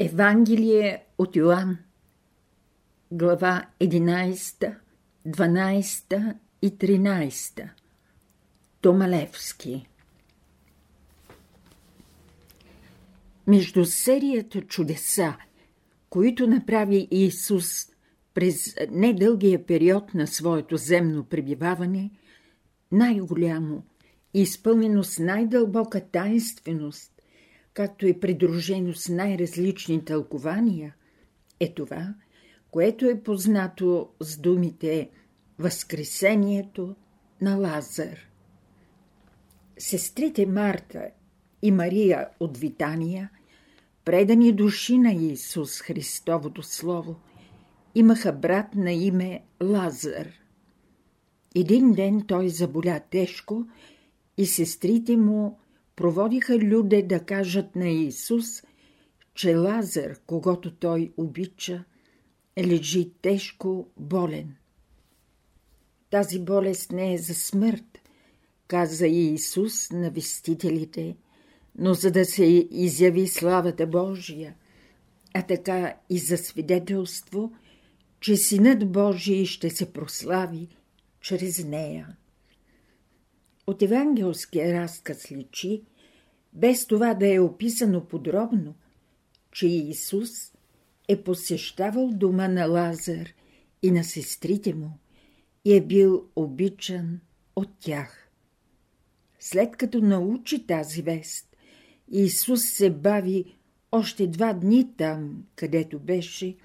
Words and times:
Евангелие 0.00 1.04
от 1.18 1.36
Йоанн, 1.36 1.78
глава 3.12 3.66
11, 3.80 4.74
12 5.26 6.34
и 6.62 6.78
13. 6.78 7.68
Томалевски 8.80 9.88
Между 13.46 13.84
серията 13.84 14.60
чудеса, 14.60 15.36
които 16.10 16.46
направи 16.46 17.08
Исус 17.10 17.88
през 18.34 18.76
недългия 18.90 19.66
период 19.66 20.14
на 20.14 20.26
своето 20.26 20.76
земно 20.76 21.24
пребиваване, 21.24 22.10
най-голямо, 22.92 23.82
изпълнено 24.34 25.04
с 25.04 25.18
най-дълбока 25.18 26.00
таинственост, 26.00 27.17
както 27.78 28.06
и 28.06 28.20
придружено 28.20 28.94
с 28.94 29.08
най-различни 29.08 30.04
тълкования, 30.04 30.94
е 31.60 31.74
това, 31.74 32.14
което 32.70 33.06
е 33.06 33.22
познато 33.22 34.08
с 34.20 34.38
думите 34.38 35.10
Възкресението 35.58 36.96
на 37.40 37.56
Лазар. 37.56 38.18
Сестрите 39.78 40.46
Марта 40.46 41.10
и 41.62 41.70
Мария 41.70 42.28
от 42.40 42.58
Витания, 42.58 43.30
предани 44.04 44.52
души 44.52 44.98
на 44.98 45.12
Исус 45.12 45.80
Христовото 45.80 46.62
Слово, 46.62 47.16
имаха 47.94 48.32
брат 48.32 48.74
на 48.74 48.92
име 48.92 49.42
Лазар. 49.62 50.28
Един 51.54 51.92
ден 51.92 52.24
той 52.26 52.48
заболя 52.48 53.00
тежко 53.10 53.66
и 54.36 54.46
сестрите 54.46 55.16
му 55.16 55.58
проводиха 55.98 56.58
люде 56.58 57.02
да 57.02 57.20
кажат 57.20 57.76
на 57.76 57.88
Исус, 57.88 58.62
че 59.34 59.56
Лазар, 59.56 60.18
когато 60.26 60.74
той 60.74 61.12
обича, 61.16 61.84
лежи 62.58 63.10
тежко 63.22 63.88
болен. 63.96 64.54
Тази 66.10 66.38
болест 66.40 66.92
не 66.92 67.14
е 67.14 67.18
за 67.18 67.34
смърт, 67.34 67.98
каза 68.68 69.06
и 69.06 69.34
Исус 69.34 69.90
на 69.90 70.10
вестителите, 70.10 71.16
но 71.78 71.94
за 71.94 72.10
да 72.10 72.24
се 72.24 72.68
изяви 72.70 73.28
славата 73.28 73.86
Божия, 73.86 74.54
а 75.34 75.42
така 75.42 75.94
и 76.10 76.18
за 76.18 76.38
свидетелство, 76.38 77.52
че 78.20 78.36
Синът 78.36 78.92
Божий 78.92 79.44
ще 79.44 79.70
се 79.70 79.92
прослави 79.92 80.68
чрез 81.20 81.64
нея. 81.64 82.16
От 83.68 83.82
евангелския 83.82 84.82
разказ 84.82 85.32
личи, 85.32 85.82
без 86.52 86.86
това 86.86 87.14
да 87.14 87.34
е 87.34 87.40
описано 87.40 88.04
подробно, 88.04 88.74
че 89.52 89.66
Исус 89.66 90.30
е 91.08 91.22
посещавал 91.22 92.10
дома 92.12 92.48
на 92.48 92.66
Лазар 92.66 93.28
и 93.82 93.90
на 93.90 94.04
сестрите 94.04 94.74
му 94.74 94.90
и 95.64 95.76
е 95.76 95.80
бил 95.80 96.24
обичан 96.36 97.20
от 97.56 97.68
тях. 97.80 98.30
След 99.38 99.76
като 99.76 100.00
научи 100.00 100.66
тази 100.66 101.02
вест, 101.02 101.56
Исус 102.10 102.64
се 102.64 102.90
бави 102.90 103.56
още 103.92 104.26
два 104.26 104.52
дни 104.52 104.96
там, 104.96 105.44
където 105.56 105.98
беше, 105.98 106.56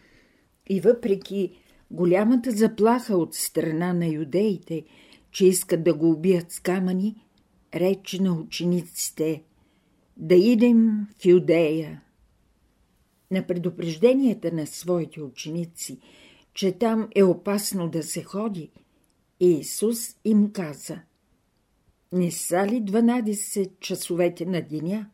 и 0.69 0.79
въпреки 0.79 1.57
голямата 1.91 2.51
заплаха 2.51 3.17
от 3.17 3.35
страна 3.35 3.93
на 3.93 4.07
юдеите– 4.07 4.83
че 5.33 5.45
искат 5.45 5.83
да 5.83 5.93
го 5.93 6.09
убият 6.11 6.51
с 6.51 6.59
камъни, 6.59 7.25
рече 7.75 8.21
на 8.21 8.33
учениците 8.33 9.43
да 10.17 10.35
идем 10.35 11.07
в 11.19 11.25
Юдея. 11.25 12.01
На 13.31 13.47
предупрежденията 13.47 14.51
на 14.51 14.67
своите 14.67 15.21
ученици, 15.21 15.99
че 16.53 16.71
там 16.71 17.09
е 17.15 17.23
опасно 17.23 17.89
да 17.89 18.03
се 18.03 18.23
ходи, 18.23 18.71
Исус 19.39 20.15
им 20.25 20.51
каза 20.51 21.01
Не 22.11 22.31
са 22.31 22.67
ли 22.67 22.81
12 22.81 23.79
часовете 23.79 24.45
на 24.45 24.61
деня? 24.61 25.09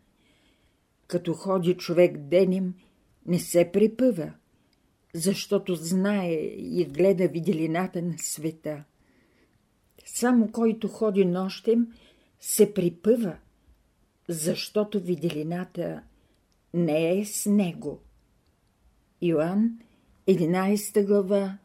Като 1.08 1.34
ходи 1.34 1.74
човек 1.74 2.18
денем, 2.18 2.74
не 3.26 3.40
се 3.40 3.72
препъва, 3.74 4.34
защото 5.14 5.76
знае 5.76 6.34
и 6.34 6.86
гледа 6.86 7.28
виделината 7.28 8.02
на 8.02 8.14
света– 8.18 8.84
само 10.14 10.52
който 10.52 10.88
ходи 10.88 11.26
нощем, 11.26 11.88
се 12.40 12.74
припъва, 12.74 13.38
защото 14.28 15.00
виделината 15.00 16.04
не 16.74 17.20
е 17.20 17.26
с 17.26 17.50
него. 17.50 18.00
Йоанн, 19.22 19.80
11 20.28 21.06
глава, 21.06 21.58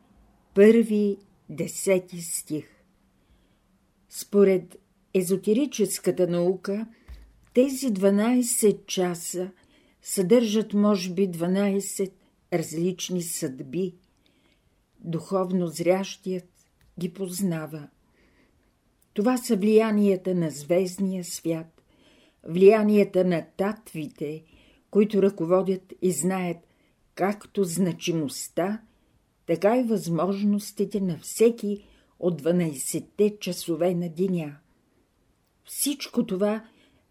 1-10 0.55 2.21
стих 2.21 2.75
Според 4.09 4.77
езотерическата 5.15 6.27
наука, 6.27 6.87
тези 7.55 7.87
12 7.87 8.87
часа 8.87 9.51
съдържат, 10.03 10.73
може 10.75 11.15
би, 11.15 11.31
12 11.31 12.13
различни 12.53 13.23
съдби. 13.23 13.95
Духовно 15.01 15.67
зрящият 15.67 16.49
ги 16.99 17.13
познава. 17.13 17.89
Това 19.15 19.37
са 19.37 19.57
влиянията 19.57 20.35
на 20.35 20.51
звездния 20.51 21.25
свят, 21.25 21.83
влиянията 22.49 23.25
на 23.25 23.47
татвите, 23.57 24.43
които 24.91 25.23
ръководят 25.23 25.93
и 26.03 26.13
знаят 26.13 26.57
както 27.15 27.65
значимостта, 27.65 28.83
така 29.47 29.79
и 29.79 29.83
възможностите 29.83 31.01
на 31.01 31.19
всеки 31.19 31.85
от 32.19 32.43
12-те 32.43 33.37
часове 33.41 33.95
на 33.95 34.09
деня. 34.09 34.57
Всичко 35.65 36.27
това 36.27 36.65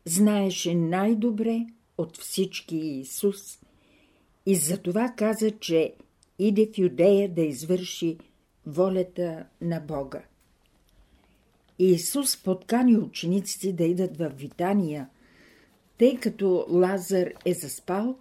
знаеше 0.06 0.75
най-добре 0.75 1.66
от 1.97 2.18
всички 2.18 2.78
Исус 2.78 3.59
и 4.46 4.56
за 4.56 4.78
това 4.78 5.14
каза, 5.18 5.52
че 5.52 5.94
иде 6.40 6.70
в 6.74 6.78
Юдея 6.78 7.34
да 7.34 7.41
извърши 7.41 8.18
волята 8.66 9.46
на 9.62 9.80
Бога. 9.80 10.24
Исус 11.91 12.44
подкани 12.44 12.97
учениците 12.97 13.73
да 13.73 13.83
идат 13.83 14.17
в 14.17 14.29
Витания, 14.29 15.09
тъй 15.97 16.19
като 16.19 16.66
Лазар 16.69 17.29
е 17.45 17.53
заспал 17.53 18.19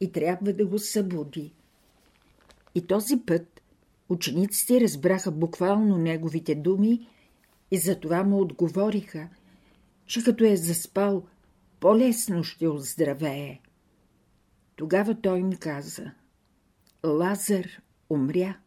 и 0.00 0.12
трябва 0.12 0.52
да 0.52 0.66
го 0.66 0.78
събуди. 0.78 1.52
И 2.74 2.86
този 2.86 3.16
път 3.26 3.62
учениците 4.08 4.80
разбраха 4.80 5.30
буквално 5.30 5.98
неговите 5.98 6.54
думи 6.54 7.08
и 7.70 7.78
затова 7.78 8.24
му 8.24 8.40
отговориха, 8.40 9.28
че 10.06 10.24
като 10.24 10.44
е 10.44 10.56
заспал, 10.56 11.26
по-лесно 11.80 12.44
ще 12.44 12.68
оздравее. 12.68 13.60
Тогава 14.76 15.14
той 15.14 15.38
им 15.38 15.52
каза– 15.52 16.12
Лазар 17.06 17.66
умря, 18.10 18.58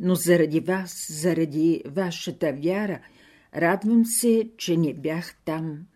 но 0.00 0.14
заради 0.14 0.60
вас, 0.60 1.06
заради 1.10 1.82
вашата 1.86 2.52
вяра– 2.52 3.00
Радвам 3.56 4.06
се, 4.06 4.50
че 4.56 4.76
не 4.76 4.94
бях 4.94 5.36
там. 5.44 5.86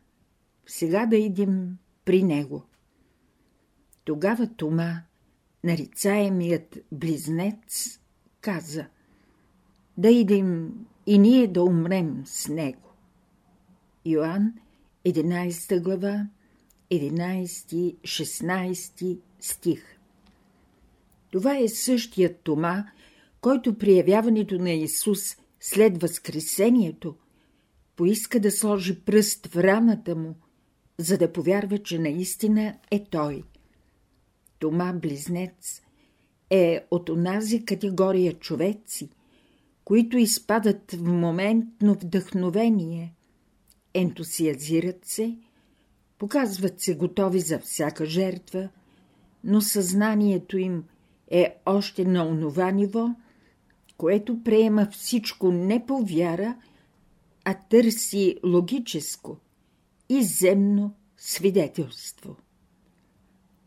Сега 0.66 1.06
да 1.06 1.16
идем 1.16 1.78
при 2.04 2.22
него. 2.22 2.62
Тогава 4.04 4.48
Тома, 4.56 5.02
нарицаемият 5.64 6.78
близнец, 6.92 8.00
каза 8.40 8.86
да 9.98 10.10
идем 10.10 10.72
и 11.06 11.18
ние 11.18 11.46
да 11.46 11.62
умрем 11.62 12.22
с 12.26 12.48
него. 12.48 12.92
Йоанн, 14.06 14.54
11 15.06 15.82
глава, 15.82 16.26
11-16 16.90 19.18
стих 19.40 19.98
Това 21.30 21.58
е 21.58 21.68
същият 21.68 22.40
Тома, 22.40 22.84
който 23.40 23.78
при 23.78 23.96
явяването 23.96 24.58
на 24.58 24.70
Исус 24.70 25.36
след 25.60 26.02
Възкресението 26.02 27.14
поиска 27.96 28.40
да 28.40 28.50
сложи 28.50 29.00
пръст 29.00 29.46
в 29.46 29.56
раната 29.56 30.16
му, 30.16 30.34
за 30.98 31.18
да 31.18 31.32
повярва, 31.32 31.78
че 31.78 31.98
наистина 31.98 32.74
е 32.90 33.04
той. 33.04 33.42
Тома 34.58 34.92
Близнец 34.92 35.82
е 36.50 36.84
от 36.90 37.08
онази 37.08 37.64
категория 37.64 38.32
човеци, 38.32 39.08
които 39.84 40.18
изпадат 40.18 40.92
в 40.92 41.02
моментно 41.02 41.94
вдъхновение, 41.94 43.14
ентусиазират 43.94 45.00
се, 45.04 45.36
показват 46.18 46.80
се 46.80 46.96
готови 46.96 47.40
за 47.40 47.58
всяка 47.58 48.06
жертва, 48.06 48.68
но 49.44 49.60
съзнанието 49.60 50.58
им 50.58 50.84
е 51.30 51.56
още 51.66 52.04
на 52.04 52.26
онова 52.26 52.70
ниво, 52.70 53.08
което 53.96 54.42
приема 54.42 54.88
всичко 54.92 55.52
не 55.52 55.86
по 55.86 55.98
вяра, 55.98 56.56
а 57.44 57.54
търси 57.54 58.36
логическо 58.44 59.36
и 60.08 60.22
земно 60.22 60.94
свидетелство. 61.16 62.36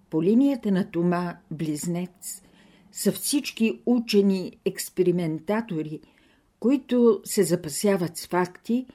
По 0.10 0.24
линията 0.24 0.72
на 0.72 0.92
Тома 0.92 1.38
Близнец 1.52 2.42
са 2.92 3.12
всички 3.12 3.82
учени 3.86 4.58
експериментатори, 4.66 6.00
които 6.60 7.22
се 7.24 7.44
запасяват 7.44 8.18
с 8.18 8.28
факти, 8.28 8.86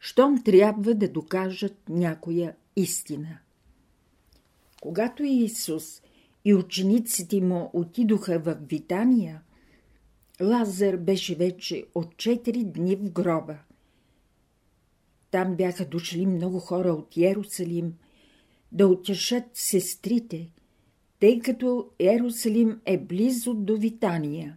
щом 0.00 0.42
трябва 0.42 0.94
да 0.94 1.08
докажат 1.08 1.76
някоя 1.88 2.56
истина. 2.76 3.38
Когато 4.80 5.24
Исус 5.24 6.02
и 6.44 6.54
учениците 6.54 7.40
му 7.40 7.70
отидоха 7.72 8.38
в 8.38 8.56
Витания, 8.68 9.42
Лазар 10.40 10.96
беше 10.96 11.34
вече 11.34 11.84
от 11.94 12.14
4 12.14 12.64
дни 12.64 12.96
в 12.96 13.10
гроба. 13.10 13.58
Там 15.30 15.56
бяха 15.56 15.84
дошли 15.84 16.26
много 16.26 16.58
хора 16.58 16.92
от 16.92 17.16
Ярусалим 17.16 17.94
да 18.72 18.88
утешат 18.88 19.44
сестрите, 19.54 20.50
тъй 21.20 21.38
като 21.38 21.90
Ерусалим 21.98 22.80
е 22.84 22.98
близо 22.98 23.54
до 23.54 23.76
Витания. 23.76 24.56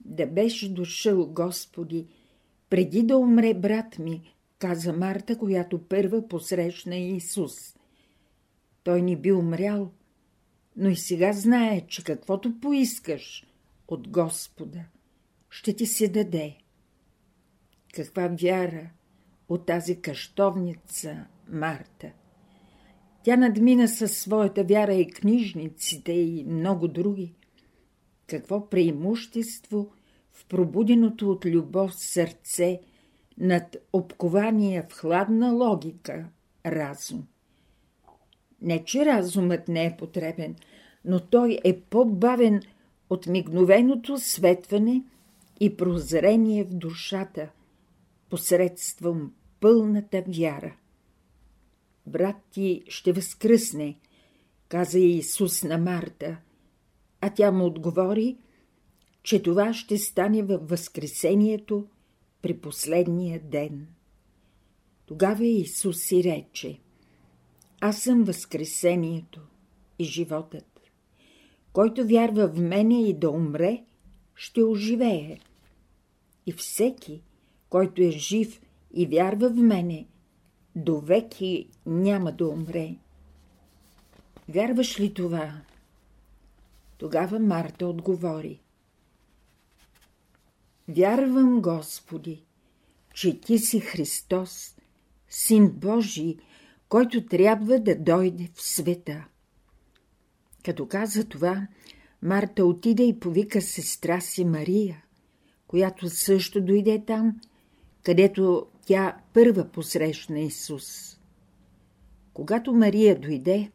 Да 0.00 0.26
беше 0.26 0.74
дошъл 0.74 1.26
Господи, 1.26 2.06
преди 2.70 3.02
да 3.02 3.18
умре 3.18 3.54
брат 3.54 3.98
ми, 3.98 4.34
каза 4.58 4.92
Марта, 4.92 5.38
която 5.38 5.78
първа 5.78 6.28
посрещна 6.28 6.96
Исус. 6.96 7.76
Той 8.84 9.02
ни 9.02 9.16
би 9.16 9.32
умрял, 9.32 9.90
но 10.76 10.88
и 10.88 10.96
сега 10.96 11.32
знае, 11.32 11.86
че 11.86 12.04
каквото 12.04 12.60
поискаш 12.60 13.46
от 13.88 14.08
Господа, 14.08 14.84
ще 15.50 15.76
ти 15.76 15.86
се 15.86 16.08
даде. 16.08 16.56
Каква 17.94 18.36
вяра 18.40 18.90
от 19.48 19.66
тази 19.66 20.00
каштовница 20.00 21.24
Марта! 21.48 22.12
Тя 23.22 23.36
надмина 23.36 23.88
със 23.88 24.18
своята 24.18 24.64
вяра 24.64 24.94
и 24.94 25.10
книжниците 25.10 26.12
и 26.12 26.44
много 26.48 26.88
други. 26.88 27.34
Какво 28.26 28.68
преимущество 28.68 29.90
в 30.32 30.46
пробуденото 30.46 31.30
от 31.30 31.46
любов 31.46 31.94
сърце 31.94 32.80
над 33.38 33.76
обкования 33.92 34.86
в 34.88 34.92
хладна 34.92 35.52
логика 35.52 36.28
разум. 36.66 37.26
Не, 38.62 38.84
че 38.84 39.06
разумът 39.06 39.68
не 39.68 39.86
е 39.86 39.96
потребен, 39.98 40.56
но 41.04 41.20
той 41.20 41.58
е 41.64 41.80
по-бавен 41.80 42.62
от 43.10 43.26
мигновеното 43.26 44.18
светване 44.18 45.04
и 45.60 45.76
прозрение 45.76 46.64
в 46.64 46.74
душата, 46.74 47.48
посредством 48.30 49.32
пълната 49.60 50.24
вяра. 50.28 50.76
Брат 52.06 52.36
ти 52.50 52.82
ще 52.88 53.12
възкръсне, 53.12 53.98
каза 54.68 54.98
Исус 54.98 55.62
на 55.62 55.78
Марта, 55.78 56.36
а 57.20 57.30
тя 57.30 57.50
му 57.50 57.64
отговори, 57.64 58.36
че 59.22 59.42
това 59.42 59.74
ще 59.74 59.98
стане 59.98 60.42
във 60.42 60.68
Възкресението 60.68 61.86
при 62.42 62.58
последния 62.58 63.40
ден. 63.40 63.86
Тогава 65.06 65.46
Исус 65.46 65.98
си 65.98 66.24
рече– 66.24 66.80
аз 67.80 68.02
съм 68.02 68.24
Възкресението 68.24 69.40
и 69.98 70.04
животът. 70.04 70.80
Който 71.72 72.06
вярва 72.06 72.48
в 72.48 72.60
мене 72.60 73.08
и 73.08 73.14
да 73.14 73.30
умре, 73.30 73.84
ще 74.34 74.62
оживее. 74.62 75.38
И 76.46 76.52
всеки, 76.52 77.22
който 77.68 78.02
е 78.02 78.10
жив 78.10 78.60
и 78.98 79.06
вярва 79.06 79.48
в 79.50 79.54
мене, 79.54 80.06
довеки 80.76 81.68
няма 81.86 82.32
да 82.32 82.48
умре. 82.48 82.96
Вярваш 84.48 85.00
ли 85.00 85.14
това? 85.14 85.60
Тогава 86.96 87.38
Марта 87.38 87.86
отговори. 87.86 88.60
Вярвам, 90.88 91.60
Господи, 91.60 92.44
че 93.14 93.40
Ти 93.40 93.58
си 93.58 93.80
Христос, 93.80 94.76
Син 95.28 95.70
Божий, 95.70 96.36
който 96.88 97.26
трябва 97.26 97.80
да 97.80 97.96
дойде 97.96 98.48
в 98.54 98.62
света. 98.62 99.24
Като 100.64 100.88
каза 100.88 101.24
това, 101.24 101.66
Марта 102.22 102.64
отиде 102.64 103.02
и 103.02 103.20
повика 103.20 103.62
сестра 103.62 104.20
си 104.20 104.44
Мария, 104.44 105.04
която 105.66 106.08
също 106.08 106.60
дойде 106.60 107.04
там, 107.06 107.40
където 108.02 108.66
тя 108.88 109.16
първа 109.32 109.64
посрещна 109.64 110.40
Исус. 110.40 111.18
Когато 112.32 112.72
Мария 112.72 113.20
дойде, 113.20 113.70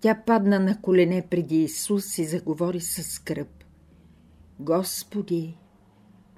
тя 0.00 0.22
падна 0.26 0.60
на 0.60 0.80
колене 0.80 1.26
преди 1.30 1.62
Исус 1.62 2.18
и 2.18 2.24
заговори 2.24 2.80
със 2.80 3.06
скръп. 3.06 3.64
Господи, 4.60 5.58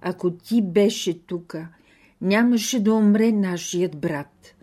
ако 0.01 0.31
ти 0.31 0.63
беше 0.63 1.27
тука, 1.27 1.69
нямаше 2.21 2.83
да 2.83 2.95
умре 2.95 3.33
нашият 3.33 4.01
брат. 4.01 4.55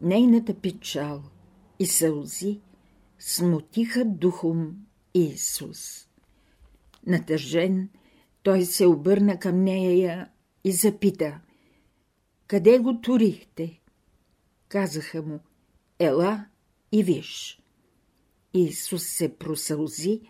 Нейната 0.00 0.54
печал 0.54 1.22
и 1.78 1.86
сълзи 1.86 2.60
смутиха 3.18 4.04
духом 4.04 4.76
Исус. 5.14 6.08
Натъжен, 7.06 7.88
той 8.42 8.64
се 8.64 8.86
обърна 8.86 9.38
към 9.38 9.64
нея 9.64 10.28
и 10.64 10.72
запита– 10.72 11.40
къде 12.46 12.78
го 12.78 13.00
турихте? 13.00 13.80
Казаха 14.68 15.22
му– 15.22 15.40
ела 15.98 16.46
и 16.92 17.02
виж. 17.02 17.62
Исус 18.54 19.06
се 19.06 19.36
просълзи, 19.36 20.20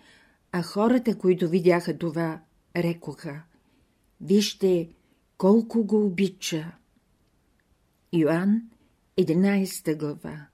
а 0.53 0.63
хората, 0.63 1.19
които 1.19 1.49
видяха 1.49 1.99
това, 1.99 2.41
рекоха– 2.77 3.43
вижте 4.21 4.91
колко 5.39 5.85
го 5.85 6.07
обича. 6.07 6.73
Йоанн 8.13 8.63
11 9.19 9.97
глава, 9.97 10.47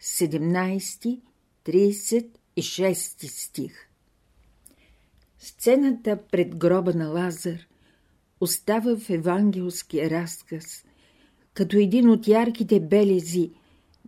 17, 0.00 1.20
36 1.64 3.26
стих. 3.26 3.88
Сцената 5.38 6.18
пред 6.30 6.56
гроба 6.56 6.94
на 6.94 7.08
Лазар 7.08 7.66
остава 8.40 8.96
в 8.96 9.10
евангелския 9.10 10.10
разказ 10.10 10.84
като 11.54 11.76
един 11.76 12.10
от 12.10 12.28
ярките 12.28 12.80
белези 12.80 13.50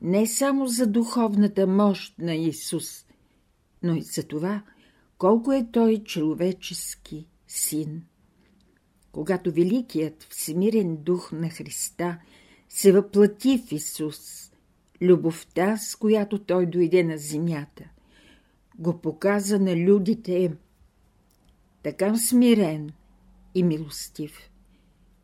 не 0.02 0.26
само 0.26 0.66
за 0.66 0.86
духовната 0.86 1.66
мощ 1.66 2.18
на 2.18 2.34
Исус, 2.34 3.06
но 3.82 3.94
и 3.94 4.02
за 4.02 4.22
това, 4.22 4.62
колко 5.18 5.52
е 5.52 5.66
Той 5.72 5.98
човечески 5.98 7.26
син. 7.48 8.02
Когато 9.12 9.52
Великият 9.52 10.26
Всемирен 10.30 10.96
Дух 10.96 11.32
на 11.32 11.50
Христа– 11.50 12.18
се 12.74 12.92
въплати 12.92 13.58
в 13.58 13.72
Исус, 13.72 14.52
любовта, 15.02 15.76
с 15.76 15.96
която 15.96 16.38
Той 16.38 16.66
дойде 16.66 17.04
на 17.04 17.18
земята, 17.18 17.84
го 18.78 19.00
показа 19.00 19.58
на 19.58 19.76
людите 19.76 20.52
така 21.82 22.16
смирен 22.16 22.90
и 23.54 23.62
милостив, 23.62 24.50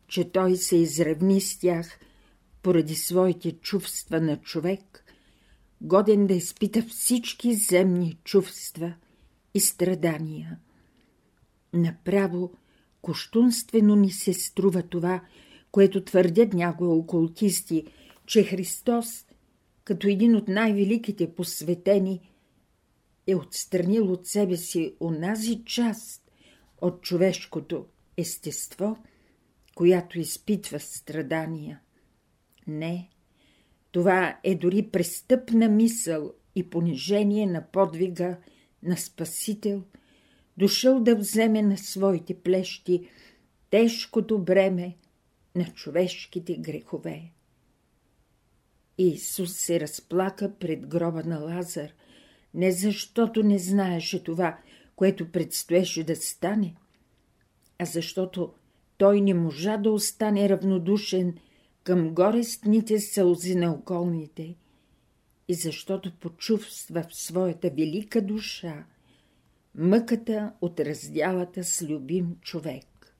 че 0.07 0.31
Той 0.31 0.55
се 0.55 0.75
изравни 0.75 1.41
с 1.41 1.59
тях 1.59 1.99
поради 2.61 2.95
своите 2.95 3.51
чувства 3.51 4.21
на 4.21 4.37
човек, 4.37 5.03
годен 5.81 6.27
да 6.27 6.33
изпита 6.33 6.81
всички 6.81 7.55
земни 7.55 8.17
чувства 8.23 8.93
и 9.53 9.59
страдания. 9.59 10.59
Направо 11.73 12.51
коштунствено 13.01 13.95
ни 13.95 14.11
се 14.11 14.33
струва 14.33 14.83
това– 14.83 15.21
което 15.71 16.03
твърдят 16.03 16.53
някои 16.53 16.87
окултисти, 16.87 17.85
че 18.25 18.43
Христос, 18.43 19.25
като 19.83 20.07
един 20.07 20.35
от 20.35 20.47
най-великите 20.47 21.35
посветени, 21.35 22.31
е 23.27 23.35
отстранил 23.35 24.11
от 24.11 24.27
себе 24.27 24.57
си 24.57 24.95
онази 24.99 25.63
част 25.65 26.31
от 26.81 27.01
човешкото 27.01 27.85
естество, 28.17 28.97
която 29.75 30.19
изпитва 30.19 30.79
страдания. 30.79 31.79
Не, 32.71 33.09
това 33.91 34.39
е 34.43 34.55
дори 34.55 34.89
престъпна 34.91 35.69
мисъл 35.69 36.33
и 36.55 36.69
понижение 36.69 37.45
на 37.45 37.67
подвига 37.71 38.37
на 38.83 38.97
Спасител, 38.97 39.83
дошъл 40.57 40.99
да 40.99 41.15
вземе 41.15 41.61
на 41.61 41.77
своите 41.77 42.33
плещи 42.33 43.09
тежкото 43.69 44.39
бреме 44.39 44.95
на 45.55 45.65
човешките 45.65 46.57
грехове. 46.57 47.31
Исус 48.97 49.53
се 49.53 49.79
разплака 49.79 50.51
пред 50.59 50.87
гроба 50.87 51.23
на 51.23 51.39
Лазар, 51.39 51.93
не 52.53 52.71
защото 52.71 53.43
не 53.43 53.59
знаеше 53.59 54.23
това, 54.23 54.57
което 54.95 55.31
предстоеше 55.31 56.03
да 56.03 56.15
стане, 56.15 56.75
а 57.79 57.85
защото 57.85 58.53
той 58.97 59.21
не 59.21 59.33
можа 59.33 59.77
да 59.77 59.91
остане 59.91 60.49
равнодушен 60.49 61.37
към 61.83 62.13
горестните 62.13 62.99
сълзи 62.99 63.55
на 63.55 63.71
околните 63.71 64.55
и 65.47 65.53
защото 65.53 66.15
почувства 66.19 67.05
в 67.09 67.15
своята 67.15 67.69
велика 67.69 68.21
душа 68.21 68.85
мъката 69.75 70.53
от 70.61 70.79
раздялата 70.79 71.63
с 71.63 71.81
любим 71.81 72.35
човек. 72.41 73.15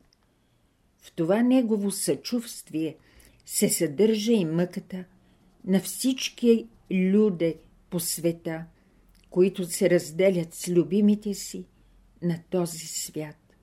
В 1.02 1.12
това 1.16 1.44
негово 1.44 1.92
съчувствие 1.92 2.98
се 3.46 3.70
съдържа 3.70 4.32
и 4.32 4.46
мъката 4.46 5.06
на 5.66 5.80
всички 5.80 6.68
люде 6.92 7.58
по 7.90 8.00
света, 8.00 8.66
които 9.30 9.66
се 9.66 9.90
разделят 9.90 10.54
с 10.54 10.68
любимите 10.68 11.34
си 11.34 11.66
на 12.22 12.40
този 12.50 12.88
свят. 12.88 13.56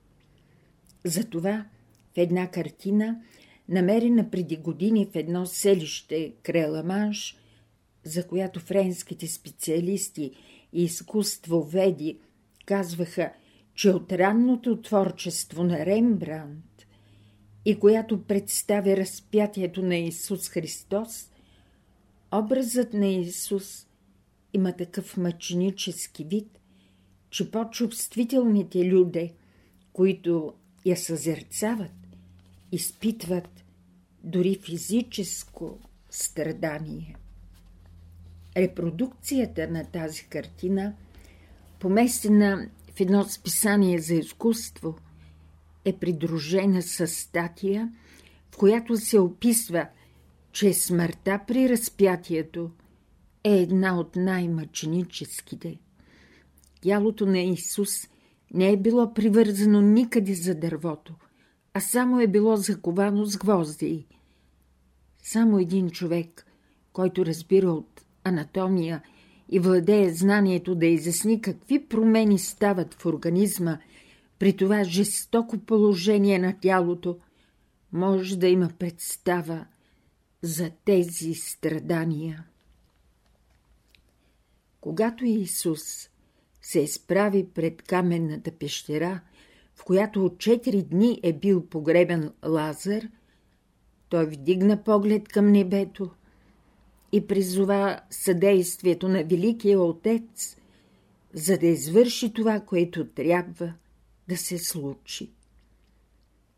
Затова 1.04 1.66
в 2.14 2.18
една 2.18 2.50
картина, 2.50 3.22
намерена 3.68 4.30
преди 4.30 4.56
години 4.56 5.06
в 5.12 5.16
едно 5.16 5.46
селище 5.46 6.32
Креламанш, 6.42 7.36
за 8.04 8.26
която 8.26 8.60
френските 8.60 9.26
специалисти 9.26 10.32
и 10.72 10.84
изкуствоведи 10.84 12.18
казваха, 12.66 13.32
че 13.74 13.90
от 13.90 14.12
ранното 14.12 14.82
творчество 14.82 15.64
на 15.64 15.86
Рембрандт 15.86 16.86
и 17.64 17.78
която 17.78 18.22
представя 18.22 18.96
разпятието 18.96 19.82
на 19.82 19.96
Исус 19.96 20.48
Христос, 20.48 21.30
образът 22.32 22.92
на 22.92 23.06
Исус 23.06 23.86
има 24.52 24.72
такъв 24.72 25.16
мъченически 25.16 26.24
вид, 26.24 26.60
че 27.30 27.50
по-чувствителните 27.50 28.84
люди, 28.84 29.32
които 29.92 30.54
я 30.86 30.96
съзерцават, 30.96 32.07
изпитват 32.72 33.64
дори 34.24 34.58
физическо 34.64 35.78
страдание. 36.10 37.16
Репродукцията 38.56 39.68
на 39.68 39.84
тази 39.84 40.24
картина, 40.24 40.94
поместена 41.78 42.68
в 42.94 43.00
едно 43.00 43.24
списание 43.24 43.98
за 43.98 44.14
изкуство, 44.14 44.98
е 45.84 45.92
придружена 45.92 46.82
с 46.82 47.06
статия, 47.06 47.92
в 48.50 48.56
която 48.56 48.96
се 48.96 49.18
описва, 49.18 49.88
че 50.52 50.74
смъртта 50.74 51.40
при 51.46 51.68
разпятието 51.68 52.70
е 53.44 53.56
една 53.56 54.00
от 54.00 54.16
най-мъченическите. 54.16 55.78
Тялото 56.80 57.26
на 57.26 57.38
Исус 57.38 58.08
не 58.54 58.72
е 58.72 58.76
било 58.76 59.14
привързано 59.14 59.80
никъде 59.80 60.34
за 60.34 60.54
дървото, 60.54 61.14
а 61.78 61.80
само 61.80 62.20
е 62.20 62.26
било 62.26 62.56
заковано 62.56 63.26
с 63.26 63.36
гвозди. 63.36 64.06
Само 65.22 65.58
един 65.58 65.90
човек, 65.90 66.46
който 66.92 67.26
разбира 67.26 67.70
от 67.70 68.04
анатомия 68.24 69.02
и 69.48 69.58
владее 69.58 70.14
знанието 70.14 70.74
да 70.74 70.86
изясни 70.86 71.40
какви 71.40 71.88
промени 71.88 72.38
стават 72.38 72.94
в 72.94 73.06
организма 73.06 73.78
при 74.38 74.56
това 74.56 74.84
жестоко 74.84 75.58
положение 75.58 76.38
на 76.38 76.60
тялото, 76.60 77.18
може 77.92 78.38
да 78.38 78.48
има 78.48 78.70
представа 78.78 79.66
за 80.42 80.70
тези 80.84 81.34
страдания. 81.34 82.44
Когато 84.80 85.24
Исус 85.24 86.10
се 86.62 86.80
изправи 86.80 87.46
пред 87.54 87.82
каменната 87.82 88.50
пещера, 88.50 89.20
в 89.78 89.84
която 89.84 90.24
от 90.24 90.38
четири 90.38 90.82
дни 90.82 91.20
е 91.22 91.32
бил 91.32 91.66
погребен 91.66 92.32
Лазар, 92.46 93.08
той 94.08 94.26
вдигна 94.26 94.84
поглед 94.84 95.28
към 95.28 95.52
небето 95.52 96.10
и 97.12 97.26
призова 97.26 98.00
съдействието 98.10 99.08
на 99.08 99.24
Великия 99.24 99.80
Отец, 99.80 100.56
за 101.32 101.58
да 101.58 101.66
извърши 101.66 102.32
това, 102.32 102.60
което 102.60 103.06
трябва 103.06 103.74
да 104.28 104.36
се 104.36 104.58
случи. 104.58 105.30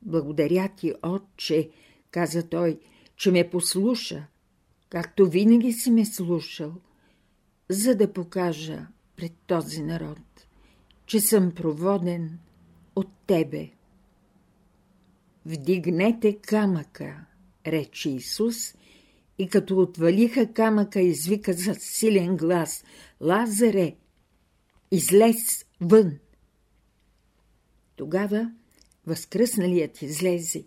Благодаря 0.03 0.69
ти, 0.77 0.95
Отче, 1.03 1.71
каза 2.11 2.49
той, 2.49 2.81
че 3.17 3.31
ме 3.31 3.51
послуша, 3.51 4.27
както 4.89 5.31
винаги 5.31 5.73
си 5.73 5.91
ме 5.91 6.05
слушал, 6.05 6.73
за 7.69 7.95
да 7.95 8.13
покажа 8.13 8.87
пред 9.17 9.33
този 9.47 9.83
народ, 9.83 10.47
че 11.07 11.21
съм 11.21 11.53
проводен 11.55 12.39
от 13.01 13.09
тебе. 13.27 13.71
Вдигнете 15.47 16.39
камъка, 16.39 17.27
рече 17.67 18.11
Исус, 18.11 18.75
и 19.39 19.49
като 19.49 19.81
отвалиха 19.81 20.53
камъка, 20.53 21.01
извика 21.01 21.53
за 21.53 21.75
силен 21.75 22.37
глас 22.37 22.85
Лазаре, 23.21 23.97
излез 24.91 25.65
вън! 25.81 26.19
Тогава 27.97 28.53
възкръсналият 29.07 30.03
излезе, 30.03 30.65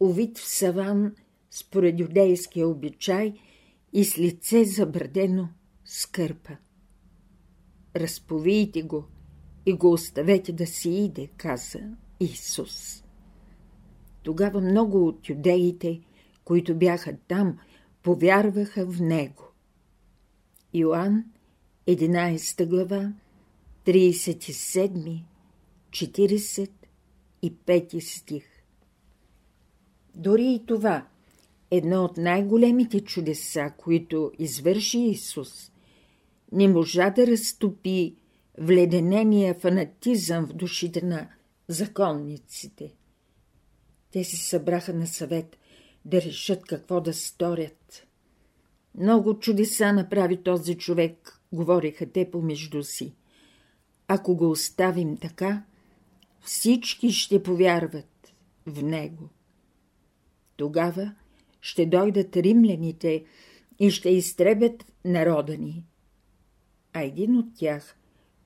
увид 0.00 0.38
в 0.38 0.48
саван 0.48 1.14
според 1.50 2.00
юдейския 2.00 2.68
обичай 2.68 3.34
и 3.92 4.04
с 4.04 4.18
лице 4.18 4.64
забрадено 4.64 5.48
скърпа. 5.84 6.56
Разповийте 7.96 8.82
го 8.82 9.04
и 9.66 9.72
го 9.72 9.92
оставете 9.92 10.52
да 10.52 10.66
си 10.66 10.90
иде, 10.90 11.28
каза 11.36 11.80
Исус. 12.20 13.04
Тогава 14.22 14.60
много 14.60 15.06
от 15.06 15.28
юдеите, 15.28 16.00
които 16.44 16.74
бяха 16.74 17.16
там, 17.28 17.58
повярваха 18.02 18.86
в 18.86 19.00
Него. 19.00 19.42
Йоанн, 20.74 21.24
11 21.88 22.66
глава, 22.66 23.12
37, 23.86 25.22
45 25.90 28.00
стих. 28.00 28.44
Дори 30.14 30.52
и 30.52 30.66
това, 30.66 31.06
едно 31.70 32.04
от 32.04 32.16
най-големите 32.16 33.00
чудеса, 33.00 33.72
които 33.76 34.32
извърши 34.38 34.98
Исус, 34.98 35.72
не 36.52 36.68
можа 36.68 37.10
да 37.10 37.26
разтопи 37.26 38.14
вледенения 38.58 39.54
фанатизъм 39.54 40.46
в 40.46 40.52
душите 40.52 41.04
на 41.04 41.28
законниците. 41.68 42.94
Те 44.10 44.24
се 44.24 44.36
събраха 44.36 44.94
на 44.94 45.06
съвет 45.06 45.58
да 46.04 46.22
решат 46.22 46.62
какво 46.62 47.00
да 47.00 47.14
сторят. 47.14 48.06
Много 48.94 49.38
чудеса 49.38 49.92
направи 49.92 50.42
този 50.42 50.78
човек, 50.78 51.40
говориха 51.52 52.06
те 52.06 52.30
помежду 52.30 52.82
си. 52.82 53.14
Ако 54.08 54.36
го 54.36 54.50
оставим 54.50 55.16
така, 55.16 55.64
всички 56.40 57.12
ще 57.12 57.42
повярват 57.42 58.34
в 58.66 58.82
него. 58.82 59.28
Тогава 60.56 61.14
ще 61.60 61.86
дойдат 61.86 62.36
римляните 62.36 63.24
и 63.78 63.90
ще 63.90 64.10
изтребят 64.10 64.84
народа 65.04 65.58
ни 65.58 65.84
а 66.94 67.02
един 67.02 67.36
от 67.36 67.46
тях, 67.54 67.96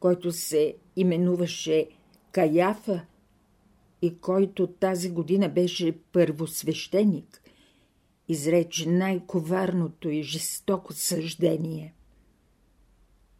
който 0.00 0.32
се 0.32 0.76
именуваше 0.96 1.88
Каяфа 2.32 3.00
и 4.02 4.18
който 4.18 4.66
тази 4.66 5.10
година 5.10 5.48
беше 5.48 5.98
първосвещеник, 6.12 7.42
изрече 8.28 8.88
най-коварното 8.88 10.08
и 10.08 10.22
жестоко 10.22 10.92
съждение. 10.92 11.94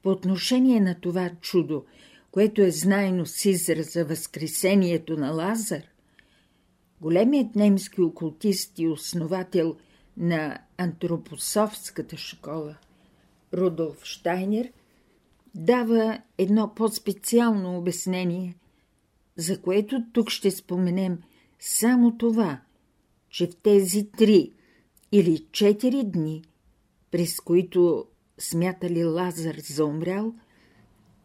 По 0.03 0.09
отношение 0.09 0.79
на 0.79 0.95
това 0.99 1.29
чудо, 1.41 1.85
което 2.31 2.61
е 2.61 2.71
знайно 2.71 3.25
с 3.25 3.45
израза 3.45 4.05
Възкресението 4.05 5.17
на 5.17 5.31
Лазар, 5.31 5.83
големият 7.01 7.55
немски 7.55 8.01
окултист 8.01 8.79
и 8.79 8.87
основател 8.87 9.75
на 10.17 10.57
антропософската 10.77 12.17
школа 12.17 12.75
Рудолф 13.53 14.03
Штайнер 14.03 14.71
дава 15.55 16.21
едно 16.37 16.75
по-специално 16.75 17.77
обяснение, 17.77 18.55
за 19.35 19.61
което 19.61 20.03
тук 20.13 20.29
ще 20.29 20.51
споменем 20.51 21.19
само 21.59 22.17
това, 22.17 22.61
че 23.29 23.47
в 23.47 23.55
тези 23.55 24.11
три 24.17 24.51
или 25.11 25.45
четири 25.51 26.03
дни, 26.03 26.43
през 27.11 27.39
които 27.39 28.05
смятали 28.41 29.05
Лазар 29.05 29.55
за 29.55 29.85
умрял, 29.85 30.33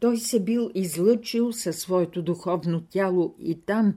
той 0.01 0.19
се 0.19 0.41
бил 0.41 0.71
излъчил 0.75 1.53
със 1.53 1.79
своето 1.79 2.23
духовно 2.23 2.81
тяло 2.81 3.35
и 3.39 3.61
там, 3.61 3.95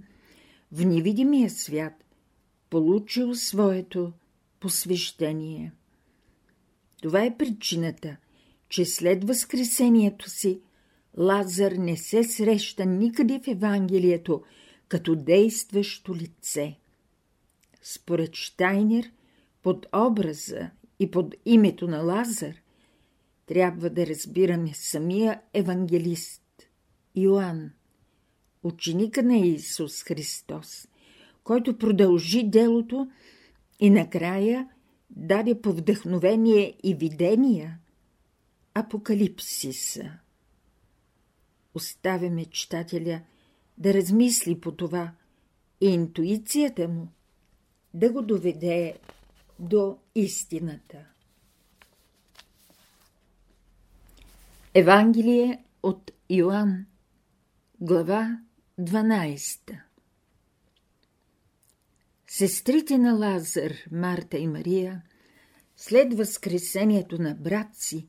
в 0.71 0.85
невидимия 0.85 1.49
свят, 1.49 1.93
получил 2.69 3.35
своето 3.35 4.11
посвещение. 4.59 5.71
Това 7.01 7.23
е 7.23 7.37
причината, 7.37 8.17
че 8.69 8.85
след 8.85 9.23
възкресението 9.23 10.29
си 10.29 10.61
Лазар 11.17 11.71
не 11.71 11.97
се 11.97 12.23
среща 12.23 12.85
никъде 12.85 13.39
в 13.39 13.47
Евангелието 13.47 14.43
като 14.87 15.15
действащо 15.15 16.15
лице. 16.15 16.79
Според 17.81 18.35
Штайнер, 18.35 19.11
под 19.63 19.85
образа 19.95 20.69
и 20.99 21.11
под 21.11 21.35
името 21.45 21.87
на 21.87 22.01
Лазар 22.01 22.55
трябва 23.49 23.89
да 23.89 24.07
разбираме 24.07 24.73
самия 24.73 25.41
евангелист 25.53 26.43
Йоанн, 27.15 27.71
ученика 28.63 29.23
на 29.23 29.37
Исус 29.37 30.03
Христос, 30.03 30.87
който 31.43 31.77
продължи 31.77 32.43
делото 32.43 33.11
и 33.79 33.89
накрая 33.89 34.69
даде 35.09 35.61
по 35.61 35.73
вдъхновение 35.73 36.77
и 36.83 36.95
видения 36.95 37.79
апокалипсиса. 38.73 40.11
Оставяме 41.73 42.45
читателя 42.45 43.21
да 43.77 43.93
размисли 43.93 44.59
по 44.59 44.71
това 44.71 45.11
и 45.81 45.85
интуицията 45.85 46.87
му 46.87 47.07
да 47.93 48.11
го 48.11 48.21
доведе 48.21 48.99
до 49.59 49.97
истината. 50.15 51.08
Евангелие 54.75 55.63
от 55.83 56.11
Йоанн, 56.29 56.85
глава 57.81 58.39
12 58.79 59.79
Сестрите 62.27 62.97
на 62.97 63.13
Лазар, 63.13 63.71
Марта 63.91 64.37
и 64.37 64.47
Мария, 64.47 65.03
след 65.75 66.13
възкресението 66.13 67.21
на 67.21 67.35
брат 67.35 67.67
си, 67.73 68.07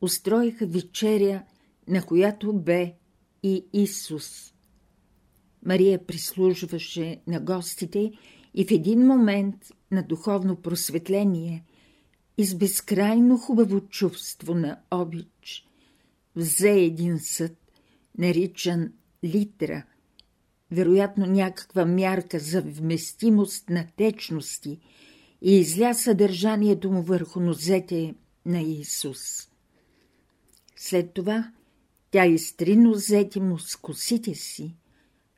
устроиха 0.00 0.66
вечеря, 0.66 1.42
на 1.88 2.02
която 2.02 2.52
бе 2.52 2.94
и 3.42 3.66
Исус. 3.72 4.54
Мария 5.66 6.06
прислужваше 6.06 7.20
на 7.26 7.40
гостите 7.40 8.12
и 8.54 8.64
в 8.64 8.70
един 8.70 9.06
момент 9.06 9.56
на 9.90 10.02
духовно 10.02 10.56
просветление 10.56 11.64
и 12.38 12.44
с 12.44 12.54
безкрайно 12.54 13.38
хубаво 13.38 13.80
чувство 13.80 14.54
на 14.54 14.80
обич 14.90 15.37
взе 16.38 16.70
един 16.70 17.18
съд, 17.18 17.56
наричан 18.18 18.92
литра– 19.24 19.84
вероятно 20.70 21.26
някаква 21.26 21.84
мярка 21.84 22.38
за 22.38 22.62
вместимост 22.62 23.70
на 23.70 23.86
течности 23.96 24.78
и 25.42 25.58
изля 25.58 25.94
съдържанието 25.94 26.90
му 26.90 27.02
върху 27.02 27.40
нозете 27.40 28.14
на 28.46 28.60
Исус. 28.60 29.48
След 30.76 31.14
това 31.14 31.52
тя 32.10 32.26
изтри 32.26 32.76
нозете 32.76 33.40
му 33.40 33.58
с 33.58 33.76
косите 33.76 34.34
си, 34.34 34.74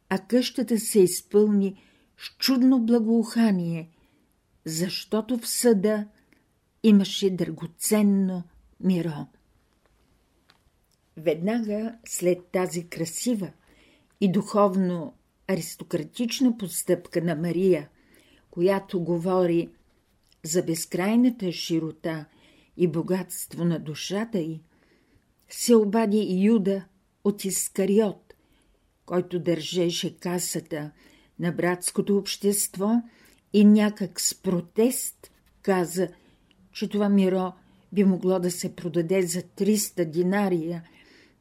а 0.08 0.18
къщата 0.18 0.78
се 0.78 1.00
изпълни 1.00 1.82
с 2.18 2.36
чудно 2.38 2.80
благоухание, 2.80 3.90
защото 4.64 5.38
в 5.38 5.48
съда 5.48 6.06
имаше 6.82 7.30
драгоценно 7.30 8.42
миро. 8.80 9.26
Веднага 11.16 11.94
след 12.04 12.46
тази 12.46 12.88
красива 12.88 13.52
и 14.20 14.32
духовно 14.32 15.14
аристократична 15.48 16.58
постъпка 16.58 17.22
на 17.22 17.34
Мария, 17.34 17.88
която 18.50 19.00
говори 19.00 19.68
за 20.44 20.62
безкрайната 20.62 21.52
широта 21.52 22.26
и 22.76 22.88
богатство 22.88 23.64
на 23.64 23.78
душата 23.78 24.38
й, 24.38 24.60
се 25.48 25.74
обади 25.74 26.44
Юда 26.44 26.84
от 27.24 27.44
Искариот, 27.44 28.34
който 29.06 29.38
държеше 29.38 30.16
касата 30.16 30.90
на 31.38 31.52
братското 31.52 32.16
общество 32.16 33.02
и 33.52 33.64
някак 33.64 34.20
с 34.20 34.42
протест 34.42 35.30
каза, 35.62 36.08
че 36.72 36.88
това 36.88 37.08
миро 37.08 37.52
би 37.92 38.04
могло 38.04 38.38
да 38.38 38.50
се 38.50 38.76
продаде 38.76 39.22
за 39.22 39.42
300 39.42 40.04
динария 40.04 40.84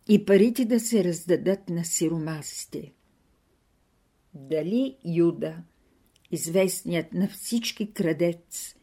и 0.10 0.26
парите 0.26 0.66
да 0.66 0.80
се 0.80 1.04
раздадат 1.04 1.70
на 1.70 1.86
сиромасите. 1.86 2.92
Дали 4.34 4.98
Юда, 5.06 5.58
известният 6.32 7.14
на 7.14 7.28
всички 7.28 7.94
крадец, 7.94 8.76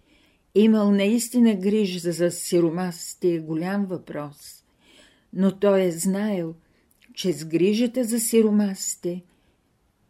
имал 0.55 0.91
наистина 0.91 1.55
грижа 1.55 2.12
за 2.12 2.31
сиромасите 2.31 3.35
е 3.35 3.41
голям 3.41 3.87
въпрос, 3.87 4.65
но 5.33 5.59
той 5.59 5.83
е 5.83 5.91
знаел, 5.91 6.55
че 7.15 7.33
с 7.33 7.45
грижата 7.45 8.05
за 8.05 8.21
сиромасите 8.21 9.23